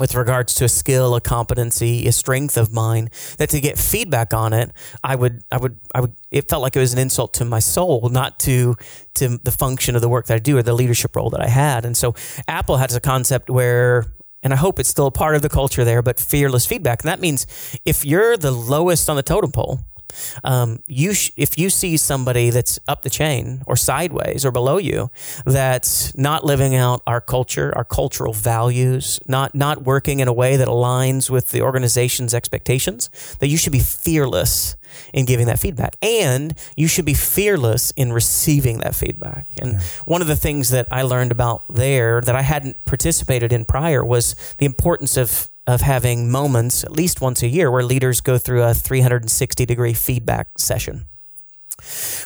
with 0.00 0.14
regards 0.14 0.54
to 0.54 0.64
a 0.64 0.68
skill, 0.68 1.14
a 1.14 1.20
competency, 1.20 2.06
a 2.08 2.12
strength 2.12 2.56
of 2.56 2.72
mine, 2.72 3.10
that 3.36 3.50
to 3.50 3.60
get 3.60 3.78
feedback 3.78 4.32
on 4.34 4.52
it, 4.52 4.72
I 5.04 5.14
would, 5.14 5.44
I 5.52 5.58
would, 5.58 5.78
I 5.94 6.00
would, 6.00 6.14
it 6.30 6.48
felt 6.48 6.62
like 6.62 6.74
it 6.74 6.80
was 6.80 6.92
an 6.94 6.98
insult 6.98 7.34
to 7.34 7.44
my 7.44 7.58
soul, 7.58 8.08
not 8.08 8.40
to, 8.40 8.76
to 9.14 9.38
the 9.38 9.52
function 9.52 9.94
of 9.94 10.00
the 10.00 10.08
work 10.08 10.26
that 10.26 10.34
I 10.34 10.38
do 10.38 10.56
or 10.56 10.62
the 10.62 10.72
leadership 10.72 11.14
role 11.14 11.30
that 11.30 11.42
I 11.42 11.48
had. 11.48 11.84
And 11.84 11.96
so 11.96 12.14
Apple 12.48 12.78
has 12.78 12.96
a 12.96 13.00
concept 13.00 13.50
where, 13.50 14.06
and 14.42 14.54
I 14.54 14.56
hope 14.56 14.80
it's 14.80 14.88
still 14.88 15.06
a 15.06 15.10
part 15.10 15.36
of 15.36 15.42
the 15.42 15.50
culture 15.50 15.84
there, 15.84 16.00
but 16.00 16.18
fearless 16.18 16.64
feedback. 16.64 17.02
And 17.02 17.08
that 17.08 17.20
means 17.20 17.46
if 17.84 18.04
you're 18.04 18.38
the 18.38 18.50
lowest 18.50 19.10
on 19.10 19.16
the 19.16 19.22
totem 19.22 19.52
pole, 19.52 19.80
um, 20.44 20.82
you 20.86 21.14
sh- 21.14 21.30
if 21.36 21.58
you 21.58 21.70
see 21.70 21.96
somebody 21.96 22.50
that's 22.50 22.78
up 22.88 23.02
the 23.02 23.10
chain 23.10 23.62
or 23.66 23.76
sideways 23.76 24.44
or 24.44 24.50
below 24.50 24.78
you 24.78 25.10
that's 25.44 26.16
not 26.16 26.44
living 26.44 26.74
out 26.74 27.02
our 27.06 27.20
culture, 27.20 27.72
our 27.76 27.84
cultural 27.84 28.32
values, 28.32 29.20
not 29.26 29.54
not 29.54 29.82
working 29.84 30.20
in 30.20 30.28
a 30.28 30.32
way 30.32 30.56
that 30.56 30.68
aligns 30.68 31.30
with 31.30 31.50
the 31.50 31.62
organization's 31.62 32.34
expectations, 32.34 33.10
that 33.40 33.48
you 33.48 33.56
should 33.56 33.72
be 33.72 33.80
fearless 33.80 34.76
in 35.12 35.24
giving 35.24 35.46
that 35.46 35.58
feedback 35.58 35.96
and 36.02 36.54
you 36.76 36.88
should 36.88 37.04
be 37.04 37.14
fearless 37.14 37.92
in 37.92 38.12
receiving 38.12 38.78
that 38.78 38.94
feedback. 38.94 39.46
And 39.60 39.74
yeah. 39.74 39.80
one 40.04 40.20
of 40.20 40.28
the 40.28 40.36
things 40.36 40.70
that 40.70 40.88
I 40.90 41.02
learned 41.02 41.32
about 41.32 41.64
there 41.72 42.20
that 42.20 42.34
I 42.34 42.42
hadn't 42.42 42.84
participated 42.84 43.52
in 43.52 43.64
prior 43.64 44.04
was 44.04 44.34
the 44.58 44.66
importance 44.66 45.16
of 45.16 45.48
of 45.70 45.80
having 45.80 46.30
moments, 46.30 46.84
at 46.84 46.92
least 46.92 47.20
once 47.20 47.42
a 47.42 47.48
year, 47.48 47.70
where 47.70 47.82
leaders 47.82 48.20
go 48.20 48.38
through 48.38 48.62
a 48.62 48.74
360 48.74 49.66
degree 49.66 49.94
feedback 49.94 50.58
session 50.58 51.06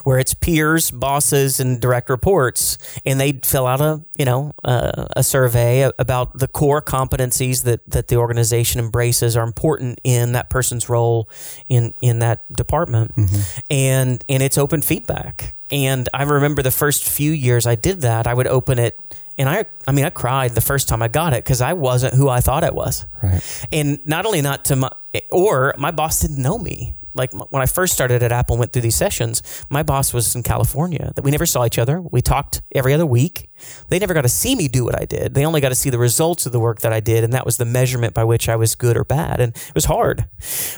where 0.04 0.18
it's 0.18 0.34
peers, 0.34 0.90
bosses, 0.90 1.60
and 1.60 1.80
direct 1.80 2.10
reports, 2.10 2.78
and 3.04 3.20
they 3.20 3.32
fill 3.32 3.66
out 3.66 3.80
a 3.80 4.04
you 4.18 4.24
know 4.24 4.52
uh, 4.64 5.06
a 5.16 5.22
survey 5.22 5.90
about 5.98 6.38
the 6.38 6.48
core 6.48 6.82
competencies 6.82 7.64
that 7.64 7.88
that 7.90 8.08
the 8.08 8.16
organization 8.16 8.80
embraces 8.80 9.36
are 9.36 9.44
important 9.44 10.00
in 10.04 10.32
that 10.32 10.50
person's 10.50 10.88
role 10.88 11.28
in 11.68 11.94
in 12.02 12.18
that 12.20 12.50
department, 12.52 13.14
mm-hmm. 13.16 13.60
and 13.70 14.24
and 14.28 14.42
it's 14.42 14.58
open 14.58 14.82
feedback. 14.82 15.56
And 15.70 16.08
I 16.12 16.24
remember 16.24 16.62
the 16.62 16.70
first 16.70 17.04
few 17.04 17.32
years 17.32 17.66
I 17.66 17.74
did 17.74 18.02
that, 18.02 18.26
I 18.26 18.34
would 18.34 18.46
open 18.46 18.78
it 18.78 18.96
and 19.36 19.48
I, 19.48 19.64
I 19.86 19.92
mean, 19.92 20.04
I 20.04 20.10
cried 20.10 20.52
the 20.52 20.60
first 20.60 20.88
time 20.88 21.02
I 21.02 21.08
got 21.08 21.32
it 21.32 21.44
because 21.44 21.60
I 21.60 21.72
wasn't 21.72 22.14
who 22.14 22.28
I 22.28 22.40
thought 22.40 22.62
I 22.64 22.70
was. 22.70 23.06
Right. 23.22 23.66
And 23.72 23.98
not 24.06 24.26
only 24.26 24.42
not 24.42 24.64
to 24.66 24.76
my, 24.76 24.90
or 25.30 25.74
my 25.76 25.90
boss 25.90 26.20
didn't 26.20 26.40
know 26.40 26.58
me. 26.58 26.96
Like 27.16 27.32
when 27.32 27.62
I 27.62 27.66
first 27.66 27.92
started 27.92 28.24
at 28.24 28.32
Apple 28.32 28.54
and 28.54 28.58
went 28.58 28.72
through 28.72 28.82
these 28.82 28.96
sessions, 28.96 29.64
my 29.70 29.84
boss 29.84 30.12
was 30.12 30.34
in 30.34 30.42
California. 30.42 31.12
That 31.14 31.22
we 31.22 31.30
never 31.30 31.46
saw 31.46 31.64
each 31.64 31.78
other. 31.78 32.00
We 32.00 32.20
talked 32.20 32.62
every 32.74 32.92
other 32.92 33.06
week. 33.06 33.50
They 33.88 34.00
never 34.00 34.14
got 34.14 34.22
to 34.22 34.28
see 34.28 34.56
me 34.56 34.66
do 34.66 34.84
what 34.84 35.00
I 35.00 35.04
did. 35.04 35.34
They 35.34 35.46
only 35.46 35.60
got 35.60 35.68
to 35.68 35.76
see 35.76 35.90
the 35.90 35.98
results 35.98 36.44
of 36.44 36.50
the 36.50 36.58
work 36.58 36.80
that 36.80 36.92
I 36.92 36.98
did, 36.98 37.22
and 37.22 37.32
that 37.32 37.46
was 37.46 37.56
the 37.56 37.64
measurement 37.64 38.14
by 38.14 38.24
which 38.24 38.48
I 38.48 38.56
was 38.56 38.74
good 38.74 38.96
or 38.96 39.04
bad. 39.04 39.40
And 39.40 39.56
it 39.56 39.74
was 39.76 39.84
hard. 39.84 40.24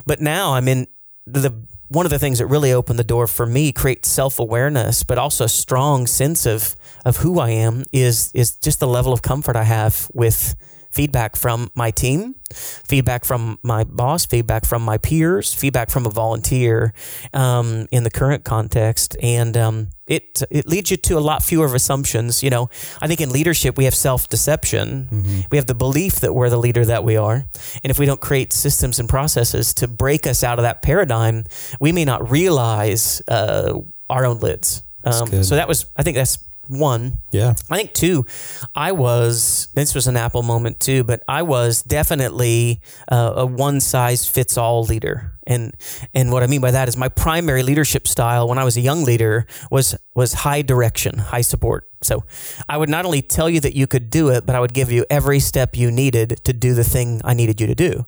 But 0.05 0.21
now 0.21 0.53
I'm 0.53 0.69
in 0.69 0.89
the 1.25 1.55
one 1.89 2.07
of 2.07 2.11
the 2.11 2.19
things 2.19 2.39
that 2.39 2.47
really 2.47 2.73
opened 2.73 2.99
the 2.99 3.05
door 3.05 3.27
for 3.27 3.47
me, 3.47 3.73
create 3.73 4.05
self 4.05 4.39
awareness, 4.39 5.05
but 5.05 5.19
also 5.19 5.45
a 5.45 5.49
strong 5.49 6.07
sense 6.07 6.47
of 6.47 6.75
of 7.05 7.19
who 7.19 7.39
I 7.39 7.51
am 7.51 7.85
is 7.93 8.31
is 8.35 8.57
just 8.57 8.81
the 8.81 8.89
level 8.89 9.13
of 9.13 9.23
comfort 9.23 9.57
I 9.57 9.65
have 9.65 10.11
with 10.13 10.57
feedback 10.97 11.37
from 11.37 11.71
my 11.75 11.91
team, 11.91 12.35
feedback 12.53 13.27
from 13.27 13.59
my 13.63 13.85
boss, 13.85 14.25
feedback 14.25 14.65
from 14.65 14.83
my 14.83 14.97
peers, 14.97 15.53
feedback 15.53 15.91
from 15.91 16.07
a 16.07 16.09
volunteer 16.09 16.95
um, 17.35 17.87
in 17.91 18.03
the 18.03 18.11
current 18.11 18.45
context, 18.45 19.15
and 19.23 19.57
um, 19.59 19.89
it 20.07 20.43
it 20.51 20.67
leads 20.67 20.91
you 20.91 20.97
to 20.97 21.19
a 21.19 21.21
lot 21.21 21.43
fewer 21.43 21.67
of 21.67 21.75
assumptions. 21.75 22.43
You 22.43 22.49
know, 22.49 22.71
I 23.03 23.07
think 23.07 23.21
in 23.21 23.31
leadership 23.31 23.77
we 23.77 23.85
have 23.85 23.95
self 23.95 24.29
deception. 24.29 25.09
Mm-hmm. 25.13 25.41
We 25.51 25.59
have 25.59 25.67
the 25.67 25.75
belief 25.75 26.21
that 26.21 26.33
we're 26.35 26.49
the 26.49 26.59
leader 26.59 26.87
that 26.87 27.05
we 27.05 27.19
are, 27.19 27.45
and 27.85 27.91
if 27.91 27.99
we 27.99 28.07
don't 28.07 28.21
create 28.21 28.55
systems 28.55 28.99
and 28.99 29.09
processes 29.09 29.75
to 29.75 29.87
break 29.87 30.27
us 30.27 30.43
out 30.43 30.59
of 30.59 30.63
that 30.63 30.81
paradigm, 30.81 31.45
we 31.79 31.93
may 31.93 32.07
not 32.07 32.31
realize 32.31 33.21
uh, 33.29 33.79
our 34.09 34.25
own 34.25 34.41
lids. 34.41 34.83
Um, 35.07 35.45
so 35.45 35.55
that 35.55 35.69
was, 35.69 35.87
I 35.97 36.03
think 36.03 36.17
that's 36.17 36.39
one. 36.69 37.21
Yeah. 37.33 37.55
I 37.71 37.77
think 37.77 37.93
two, 37.93 38.27
I 38.75 38.93
was, 38.93 39.69
this 39.75 39.95
was 39.95 40.07
an 40.07 40.17
Apple 40.17 40.43
moment 40.43 40.81
too, 40.81 41.05
but 41.05 41.23
I 41.29 41.43
was 41.43 41.83
definitely 41.83 42.81
uh, 43.11 43.35
a 43.37 43.47
one 43.47 43.81
size 43.81 44.29
fits 44.29 44.57
all 44.57 44.83
leader. 44.83 45.33
And, 45.47 45.75
and 46.13 46.33
what 46.33 46.43
I 46.43 46.47
mean 46.47 46.61
by 46.61 46.73
that 46.73 46.89
is 46.89 46.97
my 46.97 47.09
primary 47.09 47.63
leadership 47.63 48.09
style 48.09 48.49
when 48.49 48.59
I 48.59 48.65
was 48.65 48.77
a 48.77 48.81
young 48.81 49.05
leader 49.05 49.47
was, 49.71 49.97
was 50.15 50.33
high 50.33 50.63
direction, 50.63 51.19
high 51.19 51.43
support. 51.43 51.89
So 52.03 52.25
I 52.69 52.77
would 52.77 52.89
not 52.89 53.05
only 53.05 53.23
tell 53.23 53.49
you 53.49 53.61
that 53.61 53.77
you 53.77 53.87
could 53.87 54.11
do 54.11 54.29
it, 54.29 54.45
but 54.45 54.57
I 54.57 54.61
would 54.61 54.75
give 54.75 54.91
you 54.91 55.07
every 55.09 55.41
step 55.41 55.77
you 55.77 55.91
needed 55.91 56.41
to 56.45 56.53
do 56.53 56.75
the 56.75 56.85
thing 56.85 57.21
I 57.25 57.35
needed 57.35 57.61
you 57.61 57.67
to 57.69 57.75
do 57.75 58.07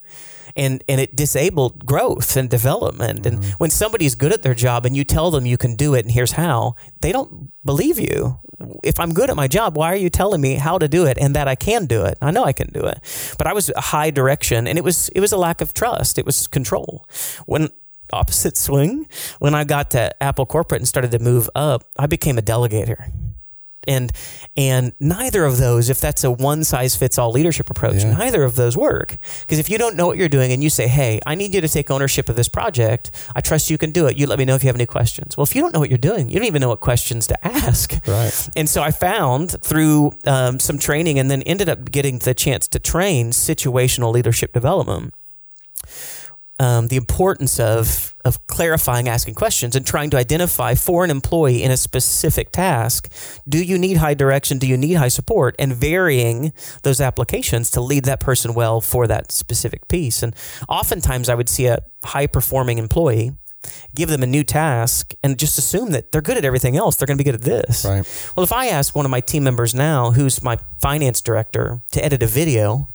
and 0.58 0.82
and 0.88 1.00
it 1.00 1.16
disabled 1.16 1.86
growth 1.86 2.36
and 2.36 2.50
development. 2.50 3.24
And 3.24 3.38
mm-hmm. 3.38 3.50
when 3.58 3.70
somebody's 3.70 4.14
good 4.14 4.32
at 4.32 4.42
their 4.42 4.54
job 4.54 4.84
and 4.84 4.96
you 4.96 5.04
tell 5.04 5.30
them 5.30 5.46
you 5.46 5.56
can 5.56 5.76
do 5.76 5.94
it 5.94 6.04
and 6.04 6.12
here's 6.12 6.32
how, 6.32 6.74
they 7.00 7.12
don't 7.12 7.52
believe 7.64 7.98
you. 7.98 8.40
If 8.82 8.98
I'm 8.98 9.12
good 9.14 9.30
at 9.30 9.36
my 9.36 9.48
job, 9.48 9.76
why 9.76 9.92
are 9.92 9.96
you 9.96 10.10
telling 10.10 10.40
me 10.40 10.54
how 10.54 10.78
to 10.78 10.88
do 10.88 11.06
it 11.06 11.16
and 11.18 11.34
that 11.36 11.46
I 11.46 11.54
can 11.54 11.86
do 11.86 12.04
it? 12.04 12.18
I 12.20 12.30
know 12.30 12.44
I 12.44 12.52
can 12.52 12.72
do 12.72 12.80
it. 12.80 12.98
But 13.38 13.46
I 13.46 13.52
was 13.52 13.70
a 13.70 13.80
high 13.80 14.10
direction 14.10 14.66
and 14.66 14.78
it 14.78 14.84
was 14.84 15.08
it 15.10 15.20
was 15.20 15.32
a 15.32 15.36
lack 15.36 15.60
of 15.60 15.74
trust. 15.74 16.18
It 16.18 16.26
was 16.26 16.48
control. 16.48 17.06
When 17.46 17.70
opposite 18.12 18.56
swing, 18.56 19.06
when 19.38 19.54
I 19.54 19.64
got 19.64 19.90
to 19.92 20.22
Apple 20.22 20.46
Corporate 20.46 20.80
and 20.80 20.88
started 20.88 21.10
to 21.12 21.18
move 21.18 21.48
up, 21.54 21.84
I 21.98 22.06
became 22.06 22.38
a 22.38 22.42
delegator 22.42 23.12
and 23.86 24.12
and 24.56 24.92
neither 25.00 25.44
of 25.44 25.58
those 25.58 25.88
if 25.88 26.00
that's 26.00 26.24
a 26.24 26.30
one 26.30 26.64
size 26.64 26.96
fits 26.96 27.18
all 27.18 27.30
leadership 27.30 27.70
approach 27.70 28.02
yeah. 28.02 28.16
neither 28.16 28.42
of 28.42 28.56
those 28.56 28.76
work. 28.76 29.16
Because 29.40 29.58
if 29.58 29.70
you 29.70 29.78
don't 29.78 29.96
know 29.96 30.06
what 30.06 30.18
you're 30.18 30.28
doing 30.28 30.52
and 30.52 30.62
you 30.62 30.70
say 30.70 30.88
hey 30.88 31.20
i 31.26 31.34
need 31.34 31.54
you 31.54 31.60
to 31.60 31.68
take 31.68 31.90
ownership 31.90 32.28
of 32.28 32.36
this 32.36 32.48
project. 32.48 33.10
I 33.34 33.40
trust 33.40 33.70
you 33.70 33.78
can 33.78 33.92
do 33.92 34.06
it. 34.06 34.16
You 34.16 34.26
let 34.26 34.38
me 34.38 34.44
know 34.44 34.54
if 34.54 34.62
you 34.62 34.68
have 34.68 34.76
any 34.76 34.86
questions. 34.86 35.36
Well 35.36 35.44
if 35.44 35.54
you 35.54 35.62
don't 35.62 35.72
know 35.72 35.80
what 35.80 35.90
you're 35.90 35.98
doing 35.98 36.28
you 36.28 36.36
don't 36.36 36.46
even 36.46 36.60
know 36.60 36.68
what 36.68 36.80
questions 36.80 37.26
to 37.28 37.46
ask. 37.46 37.94
Right. 38.06 38.48
And 38.56 38.68
so 38.68 38.82
i 38.82 38.90
found 38.90 39.62
through 39.62 40.12
um, 40.26 40.58
some 40.58 40.78
training 40.78 41.18
and 41.18 41.30
then 41.30 41.42
ended 41.42 41.68
up 41.68 41.90
getting 41.90 42.18
the 42.18 42.34
chance 42.34 42.66
to 42.68 42.78
train 42.78 43.30
situational 43.30 44.12
leadership 44.12 44.52
development 44.52 45.14
um, 46.58 46.88
the 46.88 46.96
importance 46.96 47.60
of 47.60 48.14
of 48.24 48.46
clarifying, 48.46 49.08
asking 49.08 49.34
questions, 49.34 49.74
and 49.74 49.86
trying 49.86 50.10
to 50.10 50.16
identify 50.16 50.74
for 50.74 51.04
an 51.04 51.10
employee 51.10 51.62
in 51.62 51.70
a 51.70 51.76
specific 51.76 52.52
task. 52.52 53.10
Do 53.48 53.62
you 53.62 53.78
need 53.78 53.96
high 53.96 54.14
direction? 54.14 54.58
Do 54.58 54.66
you 54.66 54.76
need 54.76 54.94
high 54.94 55.08
support? 55.08 55.54
And 55.58 55.74
varying 55.74 56.52
those 56.82 57.00
applications 57.00 57.70
to 57.72 57.80
lead 57.80 58.04
that 58.04 58.20
person 58.20 58.54
well 58.54 58.80
for 58.80 59.06
that 59.06 59.32
specific 59.32 59.88
piece. 59.88 60.22
And 60.22 60.34
oftentimes, 60.68 61.28
I 61.28 61.34
would 61.34 61.48
see 61.48 61.66
a 61.66 61.78
high 62.04 62.26
performing 62.26 62.78
employee 62.78 63.32
give 63.94 64.08
them 64.08 64.22
a 64.22 64.26
new 64.26 64.44
task 64.44 65.14
and 65.22 65.38
just 65.38 65.58
assume 65.58 65.90
that 65.90 66.12
they're 66.12 66.22
good 66.22 66.36
at 66.36 66.44
everything 66.44 66.76
else. 66.76 66.96
They're 66.96 67.06
going 67.06 67.18
to 67.18 67.24
be 67.24 67.30
good 67.30 67.34
at 67.34 67.42
this. 67.42 67.84
Right. 67.84 68.32
Well, 68.36 68.44
if 68.44 68.52
I 68.52 68.66
ask 68.66 68.94
one 68.94 69.04
of 69.04 69.10
my 69.10 69.20
team 69.20 69.44
members 69.44 69.74
now, 69.74 70.12
who's 70.12 70.42
my 70.42 70.58
finance 70.80 71.20
director, 71.20 71.82
to 71.92 72.04
edit 72.04 72.22
a 72.22 72.26
video, 72.26 72.88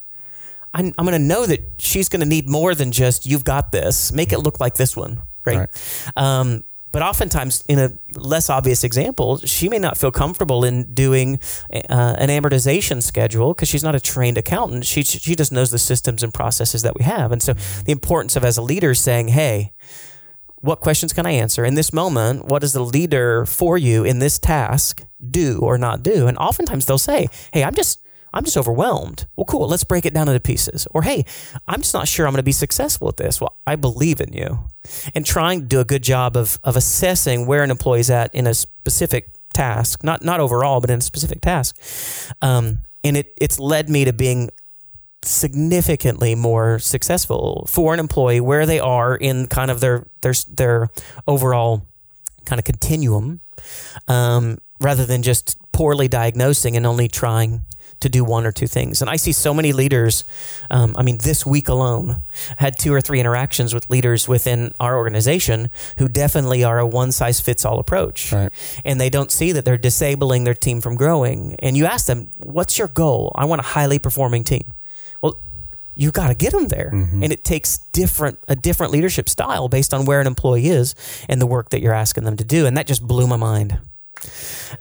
I'm, 0.74 0.94
I'm 0.98 1.06
going 1.06 1.20
to 1.20 1.20
know 1.20 1.46
that 1.46 1.80
she's 1.80 2.10
going 2.10 2.22
to 2.22 2.26
need 2.26 2.50
more 2.50 2.74
than 2.74 2.92
just 2.92 3.26
you've 3.26 3.44
got 3.44 3.72
this. 3.72 4.12
Make 4.12 4.32
it 4.32 4.40
look 4.40 4.60
like 4.60 4.76
this 4.76 4.98
one, 4.98 5.22
right? 5.46 5.58
Right. 5.58 6.12
Um, 6.16 6.64
but 6.94 7.02
oftentimes, 7.02 7.64
in 7.68 7.80
a 7.80 7.92
less 8.16 8.52
obvious 8.52 8.84
example, 8.84 9.38
she 9.38 9.68
may 9.68 9.80
not 9.80 9.98
feel 9.98 10.12
comfortable 10.12 10.64
in 10.64 10.94
doing 10.94 11.40
uh, 11.74 12.16
an 12.20 12.30
amortization 12.30 13.02
schedule 13.02 13.56
because 13.56 13.68
she's 13.68 13.84
not 13.84 13.96
a 13.96 14.00
trained 14.00 14.38
accountant. 14.38 14.86
She 14.86 15.02
she 15.04 15.36
just 15.36 15.52
knows 15.52 15.72
the 15.72 15.80
systems 15.80 16.22
and 16.22 16.32
processes 16.32 16.84
that 16.84 16.96
we 16.96 17.04
have, 17.04 17.32
and 17.32 17.42
so 17.42 17.54
the 17.86 17.92
importance 17.92 18.36
of 18.36 18.46
as 18.46 18.58
a 18.58 18.62
leader 18.62 18.94
saying, 18.94 19.30
"Hey, 19.30 19.74
what 20.58 20.82
questions 20.82 21.14
can 21.14 21.26
I 21.26 21.32
answer 21.32 21.66
in 21.66 21.74
this 21.74 21.92
moment? 21.94 22.46
What 22.46 22.60
does 22.60 22.74
the 22.74 22.86
leader 22.86 23.48
for 23.48 23.76
you 23.76 24.04
in 24.04 24.20
this 24.20 24.38
task 24.38 25.02
do 25.32 25.62
or 25.64 25.80
not 25.80 26.04
do?" 26.04 26.28
And 26.28 26.38
oftentimes 26.38 26.86
they'll 26.86 27.00
say, 27.00 27.28
"Hey, 27.52 27.64
I'm 27.64 27.74
just 27.74 28.03
I'm 28.34 28.44
just 28.44 28.58
overwhelmed. 28.58 29.28
Well, 29.36 29.46
cool. 29.46 29.68
Let's 29.68 29.84
break 29.84 30.06
it 30.06 30.14
down 30.14 30.28
into 30.28 30.40
pieces. 30.40 30.88
Or, 30.92 31.04
hey, 31.04 31.24
I'm 31.68 31.82
just 31.82 31.94
not 31.94 32.08
sure 32.08 32.26
I'm 32.26 32.34
going 32.34 32.40
to 32.40 32.44
be 32.44 32.52
successful 32.52 33.08
at 33.08 33.18
this. 33.18 33.40
Well, 33.40 33.58
I 33.68 33.76
believe 33.76 34.20
in 34.20 34.34
you. 34.34 34.60
And 35.14 35.26
trying 35.26 35.62
to 35.62 35.66
do 35.68 35.80
a 35.80 35.86
good 35.86 36.04
job 36.04 36.36
of, 36.36 36.60
of 36.64 36.76
assessing 36.76 37.46
where 37.46 37.64
an 37.64 37.70
employee's 37.70 38.10
at 38.10 38.34
in 38.34 38.48
a 38.48 38.54
specific 38.54 39.36
task, 39.54 40.04
not, 40.04 40.24
not 40.24 40.40
overall, 40.40 40.82
but 40.82 40.90
in 40.90 40.98
a 40.98 41.02
specific 41.02 41.42
task. 41.42 41.80
Um, 42.42 42.80
and 43.04 43.18
it, 43.18 43.34
it's 43.40 43.60
led 43.60 43.90
me 43.90 44.06
to 44.06 44.14
being 44.14 44.50
significantly 45.22 46.36
more 46.36 46.80
successful 46.80 47.66
for 47.70 47.94
an 47.94 48.00
employee 48.00 48.42
where 48.42 48.66
they 48.66 48.80
are 48.80 49.16
in 49.16 49.48
kind 49.48 49.70
of 49.70 49.80
their, 49.80 50.08
their, 50.22 50.34
their 50.48 50.90
overall 51.28 51.88
kind 52.46 52.60
of 52.60 52.66
continuum, 52.66 53.42
um, 54.08 54.58
rather 54.82 55.06
than 55.06 55.22
just 55.22 55.58
poorly 55.72 56.08
diagnosing 56.08 56.76
and 56.76 56.86
only 56.86 57.08
trying 57.08 57.62
to 58.04 58.10
do 58.10 58.24
one 58.24 58.46
or 58.46 58.52
two 58.52 58.68
things. 58.68 59.02
And 59.02 59.10
I 59.10 59.16
see 59.16 59.32
so 59.32 59.54
many 59.54 59.74
leaders. 59.74 60.24
Um, 60.70 60.94
I 60.96 61.04
mean, 61.04 61.18
this 61.18 61.46
week 61.46 61.68
alone, 61.68 62.24
had 62.58 62.78
two 62.78 62.94
or 62.94 63.02
three 63.02 63.20
interactions 63.20 63.74
with 63.74 63.90
leaders 63.90 64.28
within 64.28 64.74
our 64.80 64.96
organization 64.96 65.70
who 65.98 66.08
definitely 66.08 66.64
are 66.64 66.80
a 66.80 66.88
one 66.88 67.12
size 67.12 67.40
fits 67.40 67.66
all 67.66 67.80
approach. 67.80 68.32
Right. 68.32 68.52
And 68.86 69.02
they 69.02 69.10
don't 69.10 69.32
see 69.32 69.52
that 69.54 69.66
they're 69.66 69.78
disabling 69.78 70.44
their 70.44 70.54
team 70.54 70.82
from 70.82 70.96
growing. 70.96 71.56
And 71.60 71.76
you 71.76 71.86
ask 71.86 72.06
them, 72.06 72.30
what's 72.38 72.78
your 72.78 72.88
goal? 72.88 73.32
I 73.36 73.46
want 73.46 73.62
a 73.62 73.66
highly 73.66 74.00
performing 74.00 74.44
team. 74.44 74.74
Well, 75.22 75.42
you 75.96 76.12
got 76.12 76.28
to 76.28 76.36
get 76.36 76.52
them 76.52 76.68
there. 76.68 76.90
And 77.24 77.32
it 77.32 77.44
takes 77.44 77.78
different 77.94 78.40
a 78.48 78.56
different 78.56 78.92
leadership 78.92 79.30
style 79.30 79.70
based 79.70 79.94
on 79.94 80.06
where 80.06 80.22
an 80.22 80.28
employee 80.28 80.68
is 80.68 80.96
and 81.30 81.42
the 81.42 81.48
work 81.48 81.70
that 81.70 81.82
you're 81.82 81.94
asking 81.94 82.26
them 82.26 82.38
to 82.38 82.44
do. 82.44 82.66
And 82.66 82.76
that 82.78 82.88
just 82.88 83.06
blew 83.08 83.28
my 83.28 83.38
mind. 83.38 83.80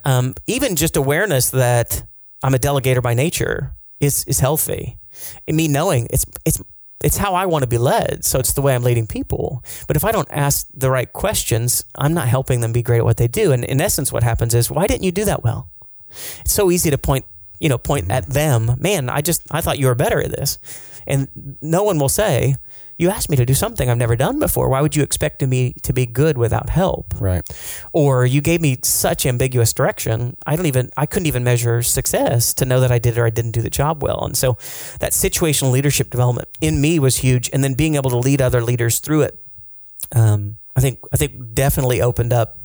Um, 0.04 0.35
even 0.46 0.76
just 0.76 0.96
awareness 0.96 1.50
that 1.50 2.04
I'm 2.42 2.55
a 2.55 2.59
delegator 2.59 3.02
by 3.02 3.14
nature 3.14 3.74
is 4.00 4.24
is 4.24 4.40
healthy. 4.40 4.98
And 5.46 5.57
me 5.57 5.68
knowing 5.68 6.09
it's 6.11 6.26
it's 6.44 6.62
it's 7.02 7.16
how 7.16 7.35
I 7.35 7.46
want 7.46 7.62
to 7.62 7.68
be 7.68 7.78
led. 7.78 8.24
So 8.24 8.38
it's 8.38 8.52
the 8.52 8.62
way 8.62 8.74
I'm 8.74 8.83
leading 8.83 9.07
people. 9.07 9.64
But 9.87 9.96
if 9.96 10.05
I 10.05 10.12
don't 10.12 10.28
ask 10.31 10.66
the 10.72 10.90
right 10.90 11.12
questions, 11.12 11.85
I'm 11.96 12.14
not 12.14 12.28
helping 12.28 12.61
them 12.61 12.72
be 12.72 12.83
great 12.83 12.98
at 12.98 13.05
what 13.05 13.16
they 13.16 13.28
do. 13.28 13.52
And 13.52 13.64
in 13.64 13.81
essence, 13.81 14.12
what 14.12 14.22
happens 14.22 14.55
is, 14.55 14.70
why 14.70 14.87
didn't 14.87 15.02
you 15.02 15.12
do 15.12 15.24
that 15.24 15.42
well? 15.42 15.72
It's 16.40 16.52
so 16.52 16.70
easy 16.70 16.90
to 16.90 16.98
point, 16.98 17.24
you 17.62 17.68
know, 17.68 17.79
point 17.79 18.11
at 18.11 18.27
them. 18.27 18.75
Man, 18.81 19.09
I 19.09 19.20
just 19.20 19.42
I 19.53 19.61
thought 19.61 19.79
you 19.79 19.87
were 19.87 19.94
better 19.94 20.20
at 20.20 20.33
this. 20.33 20.59
And 21.07 21.29
no 21.62 21.85
one 21.85 21.98
will 21.98 22.09
say, 22.09 22.57
you 22.98 23.09
asked 23.09 23.31
me 23.31 23.37
to 23.37 23.46
do 23.46 23.55
something 23.55 23.88
I've 23.88 23.98
never 23.98 24.16
done 24.16 24.40
before. 24.40 24.68
Why 24.68 24.81
would 24.81 24.96
you 24.96 25.03
expect 25.05 25.46
me 25.46 25.75
to 25.85 25.92
be 25.92 26.05
good 26.05 26.37
without 26.37 26.70
help? 26.70 27.14
Right. 27.20 27.42
Or 27.92 28.27
you 28.27 28.40
gave 28.40 28.61
me 28.61 28.79
such 28.83 29.27
ambiguous 29.27 29.72
direction. 29.72 30.37
I 30.44 30.57
don't 30.57 30.66
even 30.66 30.90
I 30.96 31.07
couldn't 31.07 31.27
even 31.27 31.44
measure 31.44 31.83
success 31.83 32.53
to 32.55 32.64
know 32.64 32.81
that 32.81 32.90
I 32.90 32.98
did 32.98 33.16
or 33.16 33.27
I 33.27 33.31
didn't 33.31 33.53
do 33.53 33.62
the 33.62 33.70
job 33.70 34.03
well. 34.03 34.25
And 34.25 34.37
so 34.37 34.55
that 34.98 35.12
situational 35.12 35.70
leadership 35.70 36.11
development 36.11 36.48
in 36.61 36.81
me 36.81 36.98
was 36.98 37.18
huge. 37.18 37.48
And 37.53 37.62
then 37.62 37.75
being 37.75 37.94
able 37.94 38.11
to 38.11 38.18
lead 38.18 38.42
other 38.42 38.62
leaders 38.62 38.98
through 38.98 39.22
it, 39.22 39.40
um, 40.16 40.59
I 40.75 40.81
think 40.81 40.98
I 41.12 41.16
think 41.16 41.55
definitely 41.55 42.03
opened 42.03 42.33
up 42.33 42.59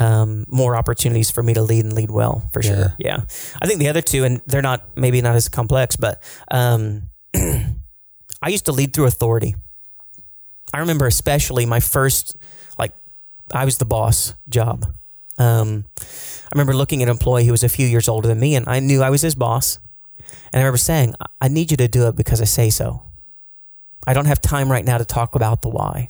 um, 0.00 0.44
more 0.48 0.76
opportunities 0.76 1.30
for 1.30 1.42
me 1.42 1.54
to 1.54 1.62
lead 1.62 1.84
and 1.84 1.92
lead 1.94 2.10
well 2.10 2.48
for 2.52 2.62
sure. 2.62 2.94
Yeah. 2.98 3.24
I 3.60 3.66
think 3.66 3.78
the 3.80 3.88
other 3.88 4.00
two, 4.02 4.24
and 4.24 4.40
they're 4.46 4.62
not 4.62 4.96
maybe 4.96 5.20
not 5.22 5.34
as 5.36 5.48
complex, 5.48 5.96
but 5.96 6.22
um, 6.50 7.02
I 7.34 8.48
used 8.48 8.66
to 8.66 8.72
lead 8.72 8.94
through 8.94 9.06
authority. 9.06 9.54
I 10.74 10.78
remember 10.78 11.06
especially 11.06 11.66
my 11.66 11.80
first, 11.80 12.36
like, 12.78 12.94
I 13.52 13.64
was 13.64 13.78
the 13.78 13.84
boss 13.84 14.34
job. 14.48 14.86
Um, 15.38 15.84
I 16.00 16.48
remember 16.54 16.74
looking 16.74 17.02
at 17.02 17.08
an 17.08 17.12
employee 17.12 17.44
who 17.44 17.52
was 17.52 17.62
a 17.64 17.68
few 17.68 17.86
years 17.86 18.08
older 18.08 18.28
than 18.28 18.40
me, 18.40 18.54
and 18.56 18.66
I 18.68 18.80
knew 18.80 19.02
I 19.02 19.10
was 19.10 19.22
his 19.22 19.34
boss. 19.34 19.78
And 20.52 20.54
I 20.54 20.58
remember 20.58 20.78
saying, 20.78 21.14
I- 21.20 21.26
I 21.42 21.48
need 21.48 21.70
you 21.70 21.76
to 21.78 21.88
do 21.88 22.06
it 22.08 22.16
because 22.16 22.40
I 22.40 22.44
say 22.44 22.70
so. 22.70 23.02
I 24.06 24.14
don't 24.14 24.26
have 24.26 24.40
time 24.40 24.70
right 24.70 24.84
now 24.84 24.98
to 24.98 25.04
talk 25.04 25.34
about 25.34 25.62
the 25.62 25.68
why. 25.68 26.08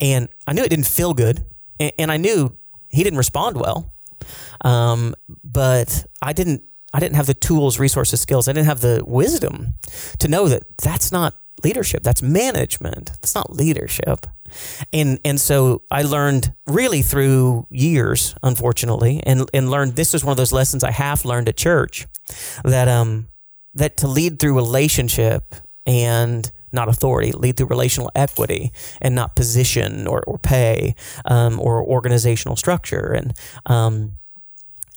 And 0.00 0.28
I 0.46 0.52
knew 0.52 0.62
it 0.62 0.70
didn't 0.70 0.86
feel 0.86 1.14
good. 1.14 1.44
And, 1.80 1.92
and 1.98 2.12
I 2.12 2.16
knew 2.16 2.56
he 2.90 3.02
didn't 3.02 3.18
respond 3.18 3.56
well. 3.56 3.92
Um, 4.64 5.14
but 5.42 6.06
I 6.22 6.32
didn't, 6.32 6.62
I 6.92 7.00
didn't 7.00 7.16
have 7.16 7.26
the 7.26 7.34
tools, 7.34 7.78
resources, 7.78 8.20
skills. 8.20 8.48
I 8.48 8.52
didn't 8.52 8.66
have 8.66 8.80
the 8.80 9.02
wisdom 9.06 9.74
to 10.20 10.28
know 10.28 10.48
that 10.48 10.78
that's 10.78 11.10
not 11.10 11.34
leadership. 11.62 12.02
That's 12.02 12.22
management. 12.22 13.06
That's 13.06 13.34
not 13.34 13.52
leadership. 13.52 14.26
And, 14.92 15.18
and 15.24 15.40
so 15.40 15.82
I 15.90 16.02
learned 16.02 16.54
really 16.66 17.02
through 17.02 17.66
years, 17.70 18.34
unfortunately, 18.42 19.20
and, 19.24 19.48
and 19.52 19.70
learned 19.70 19.96
this 19.96 20.14
is 20.14 20.24
one 20.24 20.30
of 20.32 20.36
those 20.36 20.52
lessons 20.52 20.84
I 20.84 20.90
half 20.90 21.24
learned 21.24 21.48
at 21.48 21.56
church 21.56 22.06
that, 22.64 22.88
um, 22.88 23.28
that 23.74 23.96
to 23.98 24.08
lead 24.08 24.38
through 24.38 24.54
relationship 24.54 25.54
and 25.86 26.50
not 26.74 26.88
authority, 26.88 27.32
lead 27.32 27.56
through 27.56 27.66
relational 27.66 28.10
equity 28.14 28.72
and 29.00 29.14
not 29.14 29.36
position 29.36 30.06
or, 30.06 30.22
or 30.24 30.38
pay 30.38 30.94
um, 31.24 31.58
or 31.60 31.82
organizational 31.82 32.56
structure. 32.56 33.12
And 33.12 33.32
um, 33.66 34.18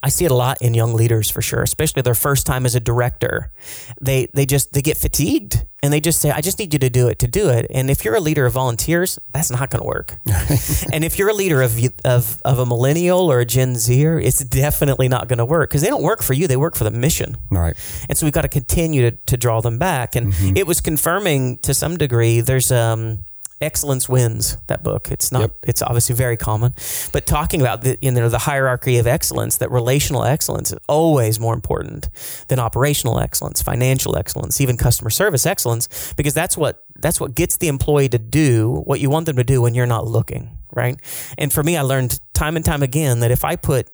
I 0.04 0.10
see 0.10 0.26
it 0.26 0.32
a 0.32 0.36
lot 0.36 0.62
in 0.62 0.76
young 0.76 0.94
leaders 0.94 1.30
for 1.30 1.42
sure, 1.42 1.64
especially 1.64 2.04
their 2.04 2.14
first 2.14 2.46
time 2.46 2.66
as 2.66 2.76
a 2.76 2.80
director. 2.80 3.52
They 4.00 4.28
they 4.34 4.46
just 4.46 4.74
they 4.74 4.82
get 4.82 4.96
fatigued 4.96 5.66
and 5.82 5.92
they 5.92 6.00
just 6.00 6.22
say, 6.22 6.30
"I 6.30 6.42
just 6.42 6.60
need 6.60 6.72
you 6.72 6.80
to 6.80 6.90
do 6.90 7.08
it 7.08 7.18
to 7.20 7.28
do 7.28 7.50
it." 7.50 7.66
And 7.72 7.90
if 7.90 8.06
you're 8.06 8.16
a 8.16 8.20
leader 8.20 8.46
of 8.46 8.54
volunteers, 8.54 9.18
that's 9.32 9.50
not 9.50 9.72
going 9.72 9.82
to 9.82 9.88
work. 9.88 10.16
and 10.94 11.04
if 11.04 11.18
you're 11.18 11.30
a 11.30 11.34
leader 11.34 11.64
of 11.64 11.80
of 12.06 12.40
of 12.46 12.60
a 12.60 12.66
millennial 12.66 13.32
or 13.32 13.40
a 13.40 13.46
Gen 13.46 13.76
Zer, 13.76 14.20
it's 14.20 14.40
definitely 14.44 15.08
not 15.08 15.28
going 15.28 15.40
to 15.40 15.46
work 15.46 15.70
because 15.70 15.82
they 15.82 15.90
don't 15.90 16.04
work 16.04 16.22
for 16.22 16.34
you; 16.34 16.48
they 16.48 16.58
work 16.58 16.76
for 16.76 16.84
the 16.84 16.92
mission. 16.92 17.36
Right. 17.50 17.76
And 18.08 18.18
so 18.18 18.26
we've 18.28 18.34
got 18.34 18.44
to 18.44 18.50
continue 18.50 19.10
to, 19.10 19.18
to 19.18 19.38
draw 19.38 19.62
them 19.62 19.80
back. 19.80 20.16
And 20.16 20.34
it 20.56 20.68
was 20.68 20.80
confirming 20.80 21.58
to 21.60 21.74
some 21.74 21.98
degree. 21.98 22.42
There's 22.42 22.72
um, 22.72 23.26
Excellence 23.60 24.08
Wins 24.08 24.58
that 24.68 24.84
book. 24.84 25.10
It's 25.10 25.32
not. 25.32 25.42
Yep. 25.42 25.52
It's 25.64 25.82
obviously 25.82 26.16
very 26.16 26.38
common, 26.38 26.74
but 27.12 27.26
talking 27.26 27.60
about 27.62 27.82
the 27.82 27.98
you 28.02 28.12
know 28.12 28.30
the 28.30 28.38
hierarchy 28.38 28.98
of 28.98 29.08
excellence, 29.08 29.58
that 29.58 29.72
relational 29.72 30.24
excellence 30.24 30.72
is 30.72 30.78
always 30.88 31.40
more 31.40 31.56
important 31.56 32.10
than 32.50 32.60
operational 32.60 33.20
excellence, 33.20 33.62
financial 33.62 34.16
excellence, 34.16 34.62
even 34.62 34.78
customer 34.78 35.10
service 35.10 35.46
excellence, 35.46 36.14
because 36.14 36.34
that's 36.34 36.56
what 36.56 36.84
that's 36.98 37.20
what 37.20 37.34
gets 37.34 37.58
the 37.58 37.68
employee 37.68 38.10
to 38.10 38.20
do 38.20 38.84
what 38.86 39.00
you 39.00 39.10
want 39.10 39.26
them 39.26 39.38
to 39.38 39.44
do 39.44 39.62
when 39.62 39.74
you're 39.74 39.88
not 39.88 40.06
looking, 40.06 40.58
right? 40.72 41.00
And 41.38 41.52
for 41.52 41.64
me, 41.64 41.78
I 41.78 41.82
learned 41.82 42.20
time 42.34 42.56
and 42.56 42.66
time 42.66 42.84
again 42.84 43.22
that 43.22 43.32
if 43.32 43.44
I 43.44 43.56
put 43.56 43.90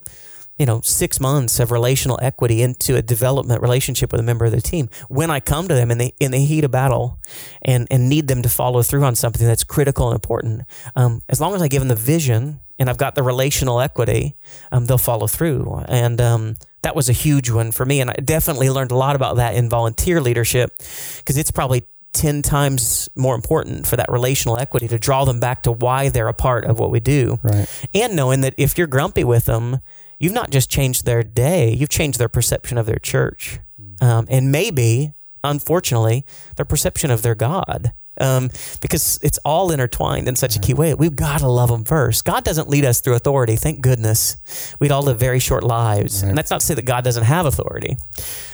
you 0.57 0.65
know, 0.65 0.81
six 0.81 1.19
months 1.19 1.59
of 1.59 1.71
relational 1.71 2.19
equity 2.21 2.61
into 2.61 2.95
a 2.95 3.01
development 3.01 3.61
relationship 3.61 4.11
with 4.11 4.19
a 4.19 4.23
member 4.23 4.45
of 4.45 4.51
the 4.51 4.61
team. 4.61 4.89
When 5.09 5.31
I 5.31 5.39
come 5.39 5.67
to 5.67 5.73
them 5.73 5.89
in 5.89 5.97
the 5.97 6.13
in 6.19 6.31
the 6.31 6.45
heat 6.45 6.63
of 6.63 6.71
battle, 6.71 7.19
and 7.63 7.87
and 7.89 8.07
need 8.09 8.27
them 8.27 8.41
to 8.43 8.49
follow 8.49 8.83
through 8.83 9.03
on 9.03 9.15
something 9.15 9.45
that's 9.45 9.63
critical 9.63 10.07
and 10.09 10.15
important, 10.15 10.63
um, 10.95 11.21
as 11.29 11.41
long 11.41 11.55
as 11.55 11.61
I 11.61 11.67
give 11.67 11.81
them 11.81 11.89
the 11.89 11.95
vision 11.95 12.59
and 12.77 12.89
I've 12.89 12.97
got 12.97 13.15
the 13.15 13.23
relational 13.23 13.79
equity, 13.79 14.35
um, 14.71 14.85
they'll 14.85 14.97
follow 14.97 15.27
through. 15.27 15.83
And 15.87 16.19
um, 16.19 16.55
that 16.81 16.95
was 16.95 17.07
a 17.07 17.13
huge 17.13 17.49
one 17.49 17.71
for 17.71 17.85
me, 17.85 18.01
and 18.01 18.09
I 18.09 18.15
definitely 18.15 18.69
learned 18.69 18.91
a 18.91 18.95
lot 18.95 19.15
about 19.15 19.37
that 19.37 19.55
in 19.55 19.69
volunteer 19.69 20.21
leadership 20.21 20.71
because 21.17 21.37
it's 21.37 21.51
probably 21.51 21.83
10 22.13 22.43
times 22.43 23.09
more 23.15 23.33
important 23.35 23.87
for 23.87 23.95
that 23.95 24.11
relational 24.11 24.57
equity 24.59 24.87
to 24.87 24.99
draw 24.99 25.25
them 25.25 25.39
back 25.39 25.63
to 25.63 25.71
why 25.71 26.09
they're 26.09 26.27
a 26.27 26.33
part 26.33 26.65
of 26.65 26.79
what 26.79 26.91
we 26.91 26.99
do. 26.99 27.39
Right. 27.41 27.87
And 27.93 28.15
knowing 28.15 28.41
that 28.41 28.53
if 28.57 28.77
you're 28.77 28.87
grumpy 28.87 29.23
with 29.23 29.45
them, 29.45 29.79
you've 30.23 30.33
not 30.33 30.49
just 30.49 30.69
changed 30.69 31.05
their 31.05 31.21
day, 31.21 31.73
you've 31.73 31.89
changed 31.89 32.17
their 32.17 32.29
perception 32.29 32.77
of 32.77 32.85
their 32.85 32.97
church. 32.97 33.59
Um, 34.01 34.25
and 34.29 34.53
maybe, 34.53 35.13
unfortunately, 35.43 36.25
their 36.55 36.65
perception 36.65 37.11
of 37.11 37.21
their 37.23 37.35
God. 37.35 37.93
Um, 38.21 38.51
because 38.79 39.19
it's 39.23 39.39
all 39.43 39.71
intertwined 39.71 40.27
in 40.27 40.35
such 40.35 40.55
a 40.55 40.59
key 40.59 40.75
way. 40.75 40.93
We've 40.93 41.15
got 41.15 41.39
to 41.39 41.47
love 41.47 41.69
them 41.69 41.83
first. 41.83 42.25
God 42.25 42.43
doesn't 42.43 42.69
lead 42.69 42.85
us 42.85 43.01
through 43.01 43.15
authority. 43.15 43.55
Thank 43.55 43.81
goodness. 43.81 44.75
We'd 44.79 44.91
all 44.91 45.01
live 45.01 45.19
very 45.19 45.39
short 45.39 45.63
lives. 45.63 46.21
And 46.21 46.37
that's 46.37 46.51
not 46.51 46.59
to 46.59 46.65
say 46.65 46.75
that 46.75 46.85
God 46.85 47.03
doesn't 47.03 47.23
have 47.23 47.47
authority, 47.47 47.97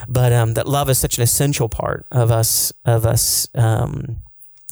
but 0.08 0.32
um, 0.32 0.54
that 0.54 0.66
love 0.66 0.88
is 0.88 0.98
such 0.98 1.18
an 1.18 1.22
essential 1.22 1.68
part 1.68 2.06
of 2.10 2.30
us, 2.30 2.72
of 2.86 3.04
us, 3.04 3.48
um, 3.54 4.22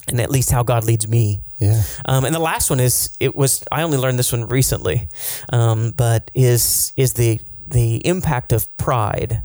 and 0.07 0.19
at 0.19 0.31
least 0.31 0.49
how 0.49 0.63
God 0.63 0.83
leads 0.83 1.07
me. 1.07 1.43
Yeah. 1.59 1.81
Um, 2.05 2.25
and 2.25 2.33
the 2.33 2.39
last 2.39 2.69
one 2.69 2.79
is 2.79 3.15
it 3.19 3.35
was 3.35 3.63
I 3.71 3.81
only 3.81 3.97
learned 3.97 4.17
this 4.17 4.31
one 4.31 4.47
recently, 4.47 5.09
um, 5.51 5.91
but 5.91 6.31
is 6.33 6.93
is 6.95 7.13
the 7.13 7.39
the 7.67 8.05
impact 8.07 8.51
of 8.53 8.75
pride 8.77 9.41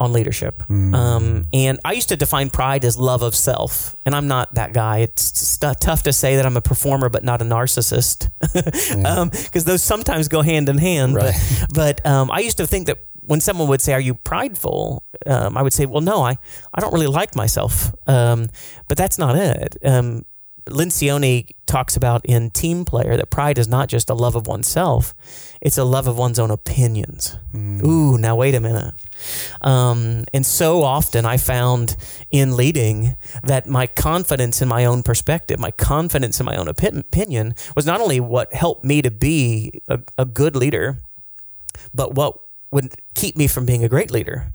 on 0.00 0.14
leadership. 0.14 0.62
Um, 0.70 1.44
and 1.52 1.78
I 1.84 1.92
used 1.92 2.08
to 2.08 2.16
define 2.16 2.48
pride 2.48 2.84
as 2.86 2.96
love 2.96 3.22
of 3.22 3.36
self, 3.36 3.94
and 4.06 4.14
I'm 4.14 4.26
not 4.26 4.54
that 4.54 4.72
guy. 4.72 4.98
It's 4.98 5.58
tough 5.58 6.02
to 6.04 6.12
say 6.12 6.36
that 6.36 6.46
I'm 6.46 6.56
a 6.56 6.62
performer, 6.62 7.10
but 7.10 7.22
not 7.22 7.42
a 7.42 7.44
narcissist, 7.44 8.30
because 9.30 9.64
those 9.64 9.82
sometimes 9.82 10.28
go 10.28 10.40
hand 10.40 10.70
in 10.70 10.78
hand. 10.78 11.14
Right. 11.14 11.34
But, 11.74 12.00
but 12.02 12.06
um, 12.06 12.30
I 12.30 12.40
used 12.40 12.56
to 12.56 12.66
think 12.66 12.86
that 12.86 12.98
when 13.20 13.40
someone 13.40 13.68
would 13.68 13.82
say, 13.82 13.92
"Are 13.92 14.00
you 14.00 14.14
prideful?" 14.14 15.04
Um, 15.26 15.58
I 15.58 15.62
would 15.62 15.74
say, 15.74 15.84
"Well, 15.84 16.00
no, 16.00 16.22
I 16.22 16.38
I 16.72 16.80
don't 16.80 16.94
really 16.94 17.06
like 17.06 17.36
myself." 17.36 17.94
Um, 18.06 18.48
but 18.88 18.96
that's 18.96 19.18
not 19.18 19.36
it. 19.36 19.76
Lencioni 20.68 21.50
talks 21.66 21.96
about 21.96 22.24
in 22.24 22.50
Team 22.50 22.84
Player 22.84 23.16
that 23.16 23.30
pride 23.30 23.58
is 23.58 23.68
not 23.68 23.88
just 23.88 24.10
a 24.10 24.14
love 24.14 24.36
of 24.36 24.46
oneself; 24.46 25.14
it's 25.60 25.78
a 25.78 25.84
love 25.84 26.06
of 26.06 26.18
one's 26.18 26.38
own 26.38 26.50
opinions. 26.50 27.36
Ooh, 27.54 28.18
now 28.18 28.36
wait 28.36 28.54
a 28.54 28.60
minute. 28.60 28.94
Um, 29.60 30.24
and 30.32 30.44
so 30.44 30.82
often 30.82 31.24
I 31.26 31.36
found 31.36 31.96
in 32.30 32.56
leading 32.56 33.16
that 33.42 33.66
my 33.66 33.86
confidence 33.86 34.62
in 34.62 34.68
my 34.68 34.84
own 34.84 35.02
perspective, 35.02 35.58
my 35.58 35.70
confidence 35.70 36.40
in 36.40 36.46
my 36.46 36.56
own 36.56 36.66
opi- 36.66 36.98
opinion, 36.98 37.54
was 37.76 37.86
not 37.86 38.00
only 38.00 38.20
what 38.20 38.52
helped 38.52 38.84
me 38.84 39.02
to 39.02 39.10
be 39.10 39.80
a, 39.88 40.00
a 40.18 40.24
good 40.24 40.56
leader, 40.56 40.98
but 41.94 42.14
what 42.14 42.36
would 42.72 42.94
keep 43.14 43.36
me 43.36 43.46
from 43.46 43.66
being 43.66 43.84
a 43.84 43.88
great 43.88 44.10
leader 44.10 44.52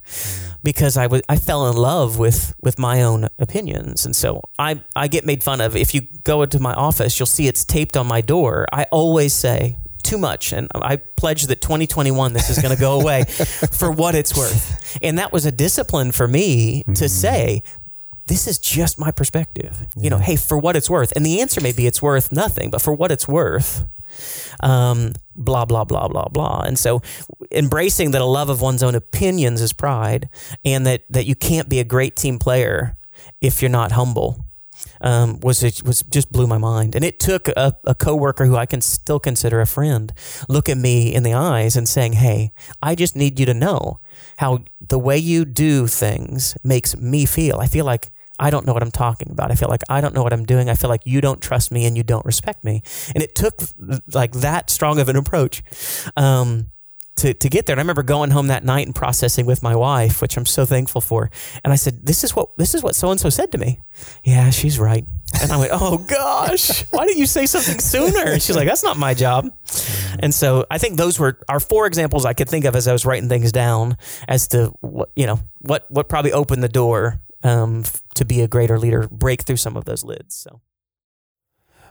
because 0.63 0.97
I 0.97 1.07
was 1.07 1.21
I 1.29 1.37
fell 1.37 1.69
in 1.69 1.75
love 1.75 2.17
with 2.17 2.55
with 2.61 2.79
my 2.79 3.03
own 3.03 3.27
opinions. 3.39 4.05
And 4.05 4.15
so 4.15 4.41
I 4.57 4.81
I 4.95 5.07
get 5.07 5.25
made 5.25 5.43
fun 5.43 5.61
of. 5.61 5.75
If 5.75 5.93
you 5.93 6.01
go 6.23 6.41
into 6.43 6.59
my 6.59 6.73
office 6.73 7.19
you'll 7.19 7.27
see 7.27 7.47
it's 7.47 7.65
taped 7.65 7.97
on 7.97 8.07
my 8.07 8.21
door. 8.21 8.67
I 8.71 8.83
always 8.91 9.33
say 9.33 9.77
too 10.03 10.17
much. 10.17 10.53
And 10.53 10.69
I 10.75 10.97
pledge 10.97 11.47
that 11.47 11.61
2021 11.61 12.33
this 12.33 12.49
is 12.49 12.59
going 12.59 12.73
to 12.73 12.79
go 12.79 12.99
away 13.01 13.23
for 13.23 13.91
what 13.91 14.15
it's 14.15 14.35
worth. 14.35 14.97
And 15.01 15.17
that 15.19 15.31
was 15.31 15.45
a 15.45 15.51
discipline 15.51 16.11
for 16.11 16.27
me 16.27 16.83
to 16.83 16.91
mm-hmm. 16.91 17.05
say 17.05 17.63
this 18.27 18.47
is 18.47 18.57
just 18.57 18.97
my 18.97 19.11
perspective. 19.11 19.85
You 19.95 20.09
know 20.09 20.19
hey 20.19 20.35
for 20.35 20.57
what 20.57 20.75
it's 20.75 20.89
worth 20.89 21.11
and 21.15 21.25
the 21.25 21.41
answer 21.41 21.59
may 21.59 21.73
be 21.73 21.85
it's 21.85 22.01
worth 22.01 22.31
nothing 22.31 22.69
but 22.69 22.81
for 22.81 22.93
what 22.93 23.11
it's 23.11 23.27
worth 23.27 23.85
um, 24.61 25.13
blah 25.35 25.65
blah 25.65 25.83
blah 25.83 26.07
blah 26.07 26.27
blah. 26.27 26.61
And 26.61 26.77
so, 26.77 27.01
embracing 27.51 28.11
that 28.11 28.21
a 28.21 28.25
love 28.25 28.49
of 28.49 28.61
one's 28.61 28.83
own 28.83 28.95
opinions 28.95 29.61
is 29.61 29.73
pride, 29.73 30.29
and 30.63 30.85
that 30.85 31.03
that 31.09 31.25
you 31.25 31.35
can't 31.35 31.69
be 31.69 31.79
a 31.79 31.83
great 31.83 32.15
team 32.15 32.39
player 32.39 32.97
if 33.41 33.61
you're 33.61 33.69
not 33.69 33.91
humble. 33.91 34.45
Um, 35.01 35.39
was 35.41 35.63
it 35.63 35.83
was 35.83 36.03
just 36.03 36.31
blew 36.31 36.47
my 36.47 36.57
mind, 36.57 36.95
and 36.95 37.03
it 37.03 37.19
took 37.19 37.47
a, 37.49 37.75
a 37.85 37.95
coworker 37.95 38.45
who 38.45 38.55
I 38.55 38.65
can 38.65 38.81
still 38.81 39.19
consider 39.19 39.61
a 39.61 39.65
friend 39.65 40.13
look 40.47 40.69
at 40.69 40.77
me 40.77 41.13
in 41.13 41.23
the 41.23 41.33
eyes 41.33 41.75
and 41.75 41.87
saying, 41.87 42.13
"Hey, 42.13 42.53
I 42.81 42.95
just 42.95 43.15
need 43.15 43.39
you 43.39 43.45
to 43.45 43.53
know 43.53 43.99
how 44.37 44.63
the 44.79 44.99
way 44.99 45.17
you 45.17 45.45
do 45.45 45.87
things 45.87 46.57
makes 46.63 46.95
me 46.97 47.25
feel. 47.25 47.57
I 47.59 47.67
feel 47.67 47.85
like 47.85 48.11
I 48.39 48.49
don't 48.49 48.65
know 48.65 48.73
what 48.73 48.83
I'm 48.83 48.91
talking 48.91 49.31
about. 49.31 49.51
I 49.51 49.55
feel 49.55 49.69
like 49.69 49.81
I 49.89 50.01
don't 50.01 50.13
know 50.13 50.23
what 50.23 50.33
I'm 50.33 50.45
doing. 50.45 50.69
I 50.69 50.75
feel 50.75 50.89
like 50.89 51.05
you 51.05 51.21
don't 51.21 51.41
trust 51.41 51.71
me 51.71 51.85
and 51.85 51.95
you 51.95 52.03
don't 52.03 52.25
respect 52.25 52.63
me. 52.63 52.83
And 53.13 53.23
it 53.23 53.35
took 53.35 53.61
like 54.13 54.33
that 54.33 54.69
strong 54.69 54.99
of 54.99 55.07
an 55.07 55.15
approach 55.15 55.63
um, 56.17 56.71
to, 57.17 57.33
to 57.33 57.49
get 57.49 57.65
there. 57.65 57.73
And 57.73 57.79
I 57.79 57.83
remember 57.83 58.03
going 58.03 58.31
home 58.31 58.47
that 58.47 58.65
night 58.65 58.85
and 58.85 58.93
processing 58.93 59.45
with 59.45 59.63
my 59.63 59.75
wife, 59.75 60.21
which 60.21 60.35
I'm 60.35 60.45
so 60.45 60.65
thankful 60.65 60.99
for. 60.99 61.31
And 61.63 61.71
I 61.71 61.77
said, 61.77 62.05
"This 62.05 62.23
is 62.23 62.35
what 62.35 62.55
this 62.57 62.75
is 62.75 62.83
what 62.83 62.95
so 62.95 63.09
and 63.09 63.19
so 63.19 63.29
said 63.29 63.51
to 63.53 63.57
me." 63.57 63.79
Yeah, 64.23 64.49
she's 64.49 64.77
right. 64.79 65.05
And 65.41 65.51
I 65.51 65.57
went, 65.57 65.71
"Oh 65.73 65.97
gosh, 66.09 66.83
why 66.91 67.05
didn't 67.05 67.19
you 67.19 67.25
say 67.25 67.45
something 67.45 67.79
sooner?" 67.79 68.31
And 68.33 68.41
she's 68.41 68.55
like, 68.55 68.67
"That's 68.67 68.83
not 68.83 68.97
my 68.97 69.13
job." 69.13 69.49
And 70.19 70.33
so 70.33 70.65
I 70.69 70.77
think 70.77 70.97
those 70.97 71.17
were 71.17 71.39
our 71.47 71.61
four 71.61 71.87
examples 71.87 72.25
I 72.25 72.33
could 72.33 72.49
think 72.49 72.65
of 72.65 72.75
as 72.75 72.87
I 72.87 72.91
was 72.91 73.05
writing 73.05 73.29
things 73.29 73.51
down 73.53 73.97
as 74.27 74.49
to 74.49 74.73
what 74.81 75.09
you 75.15 75.25
know 75.25 75.39
what 75.59 75.85
what 75.89 76.09
probably 76.09 76.33
opened 76.33 76.63
the 76.63 76.69
door 76.69 77.21
um, 77.45 77.81
f- 77.81 78.01
to 78.15 78.25
be 78.25 78.41
a 78.41 78.47
greater 78.47 78.79
leader, 78.79 79.07
break 79.09 79.43
through 79.43 79.57
some 79.57 79.77
of 79.77 79.85
those 79.85 80.03
lids. 80.03 80.35
So 80.35 80.61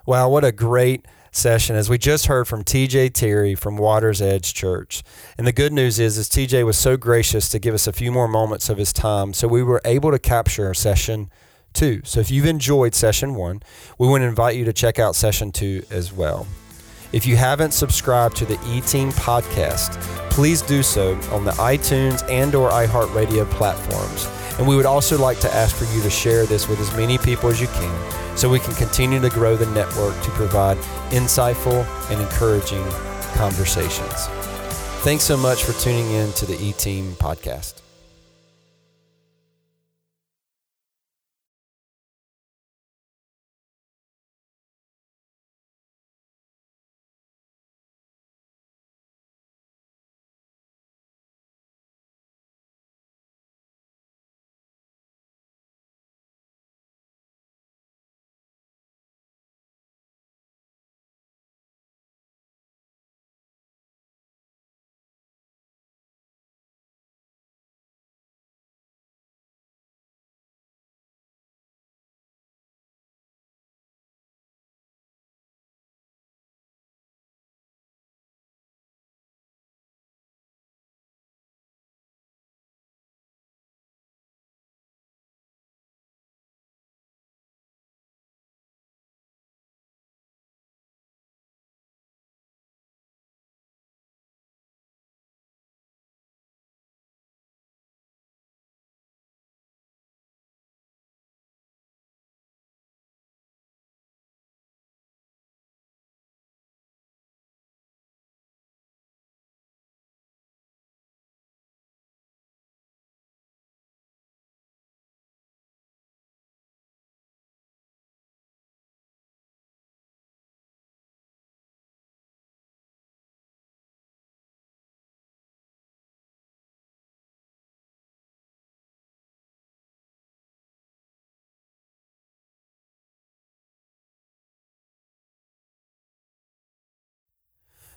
Wow, 0.07 0.29
what 0.29 0.45
a 0.45 0.53
great 0.53 1.07
session 1.33 1.77
as 1.77 1.89
we 1.89 1.97
just 1.97 2.27
heard 2.27 2.47
from 2.47 2.63
TJ 2.63 3.15
Terry 3.15 3.55
from 3.55 3.79
Waters 3.79 4.21
Edge 4.21 4.53
Church. 4.53 5.03
And 5.39 5.47
the 5.47 5.53
good 5.53 5.73
news 5.73 5.99
is 5.99 6.19
is 6.19 6.29
TJ 6.29 6.67
was 6.67 6.77
so 6.77 6.99
gracious 6.99 7.49
to 7.49 7.59
give 7.59 7.75
us 7.75 7.87
a 7.87 7.93
few 7.93 8.13
more 8.13 8.29
moments 8.29 8.69
of 8.69 8.77
his 8.77 8.93
time 8.93 9.33
so 9.33 9.49
we 9.49 9.63
were 9.63 9.81
able 9.85 10.11
to 10.11 10.19
capture 10.19 10.67
our 10.67 10.75
session 10.75 11.31
2. 11.73 12.03
So 12.05 12.21
if 12.21 12.31
you've 12.31 12.45
enjoyed 12.45 12.95
session 12.95 13.35
1, 13.35 13.63
we 13.99 14.07
want 14.07 14.23
to 14.23 14.27
invite 14.27 14.57
you 14.57 14.67
to 14.67 14.73
check 14.75 14.99
out 14.99 15.17
session 15.17 15.53
2 15.53 15.85
as 15.91 16.13
well. 16.13 16.47
If 17.13 17.27
you 17.27 17.37
haven't 17.37 17.73
subscribed 17.73 18.37
to 18.37 18.45
the 18.45 18.59
E-Team 18.67 19.11
podcast, 19.13 19.99
please 20.31 20.61
do 20.61 20.83
so 20.83 21.15
on 21.33 21.45
the 21.45 21.53
iTunes 21.53 22.29
and 22.29 22.55
or 22.55 22.71
iHeartRadio 22.71 23.49
platforms. 23.51 24.29
And 24.59 24.69
we 24.69 24.77
would 24.77 24.87
also 24.87 25.19
like 25.19 25.41
to 25.41 25.53
ask 25.53 25.75
for 25.75 25.85
you 25.95 26.03
to 26.03 26.11
share 26.11 26.47
this 26.47 26.69
with 26.69 26.81
as 26.81 26.95
many 26.97 27.19
people 27.19 27.51
as 27.51 27.61
you 27.61 27.67
can 27.69 28.37
so 28.37 28.49
we 28.49 28.61
can 28.61 28.75
continue 28.75 29.21
to 29.21 29.31
grow 29.31 29.57
the 29.57 29.67
network 29.67 30.21
to 30.23 30.31
provide 30.33 30.77
insightful 31.11 31.85
and 32.11 32.21
encouraging 32.21 32.85
conversations. 33.35 34.27
Thanks 35.03 35.25
so 35.25 35.37
much 35.37 35.65
for 35.65 35.73
tuning 35.81 36.11
in 36.13 36.33
to 36.33 36.47
the 36.47 36.57
E-Team 36.63 37.13
podcast. 37.15 37.84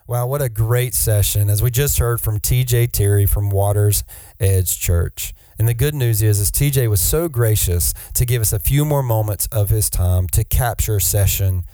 Wow, 0.07 0.27
what 0.27 0.41
a 0.41 0.47
great 0.47 0.93
session 0.93 1.49
as 1.49 1.61
we 1.61 1.69
just 1.69 1.99
heard 1.99 2.21
from 2.21 2.39
TJ 2.39 2.93
Terry 2.93 3.25
from 3.25 3.49
Waters 3.49 4.05
Edge 4.39 4.79
Church. 4.79 5.33
And 5.59 5.67
the 5.67 5.73
good 5.73 5.93
news 5.93 6.21
is 6.21 6.39
is 6.39 6.49
TJ 6.49 6.89
was 6.89 7.01
so 7.01 7.27
gracious 7.27 7.93
to 8.13 8.25
give 8.25 8.41
us 8.41 8.53
a 8.53 8.59
few 8.59 8.85
more 8.85 9.03
moments 9.03 9.47
of 9.47 9.69
his 9.69 9.89
time 9.89 10.29
to 10.29 10.45
capture 10.45 11.01
session 11.01 11.65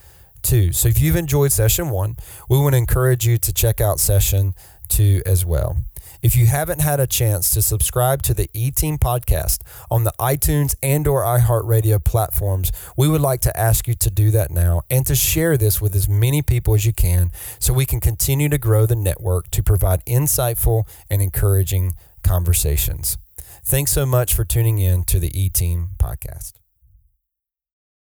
2. 0.41 0.71
So 0.71 0.89
if 0.89 0.99
you've 0.99 1.15
enjoyed 1.15 1.51
session 1.51 1.91
1, 1.91 2.15
we 2.49 2.57
want 2.57 2.73
to 2.73 2.79
encourage 2.79 3.23
you 3.27 3.37
to 3.37 3.53
check 3.53 3.79
out 3.79 3.99
session 3.99 4.55
2 4.89 5.21
as 5.27 5.45
well. 5.45 5.77
If 6.23 6.37
you 6.37 6.45
haven't 6.45 6.79
had 6.79 7.01
a 7.01 7.05
chance 7.05 7.49
to 7.49 7.61
subscribe 7.61 8.21
to 8.21 8.33
the 8.33 8.49
E-Team 8.53 8.97
podcast 8.97 9.59
on 9.91 10.05
the 10.05 10.13
iTunes 10.17 10.73
and 10.81 11.05
or 11.05 11.21
iHeartRadio 11.21 12.01
platforms, 12.01 12.71
we 12.95 13.09
would 13.09 13.19
like 13.19 13.41
to 13.41 13.59
ask 13.59 13.89
you 13.89 13.93
to 13.95 14.09
do 14.09 14.31
that 14.31 14.49
now 14.49 14.83
and 14.89 15.05
to 15.07 15.15
share 15.15 15.57
this 15.57 15.81
with 15.81 15.93
as 15.93 16.07
many 16.07 16.41
people 16.41 16.75
as 16.75 16.85
you 16.85 16.93
can 16.93 17.29
so 17.59 17.73
we 17.73 17.85
can 17.85 17.99
continue 17.99 18.47
to 18.47 18.57
grow 18.57 18.85
the 18.85 18.95
network 18.95 19.51
to 19.51 19.61
provide 19.61 20.01
insightful 20.05 20.87
and 21.09 21.21
encouraging 21.21 21.91
conversations. 22.23 23.17
Thanks 23.65 23.91
so 23.91 24.05
much 24.05 24.33
for 24.33 24.45
tuning 24.45 24.79
in 24.79 25.03
to 25.03 25.19
the 25.19 25.37
E 25.37 25.49
Team 25.49 25.89
podcast. 25.99 26.53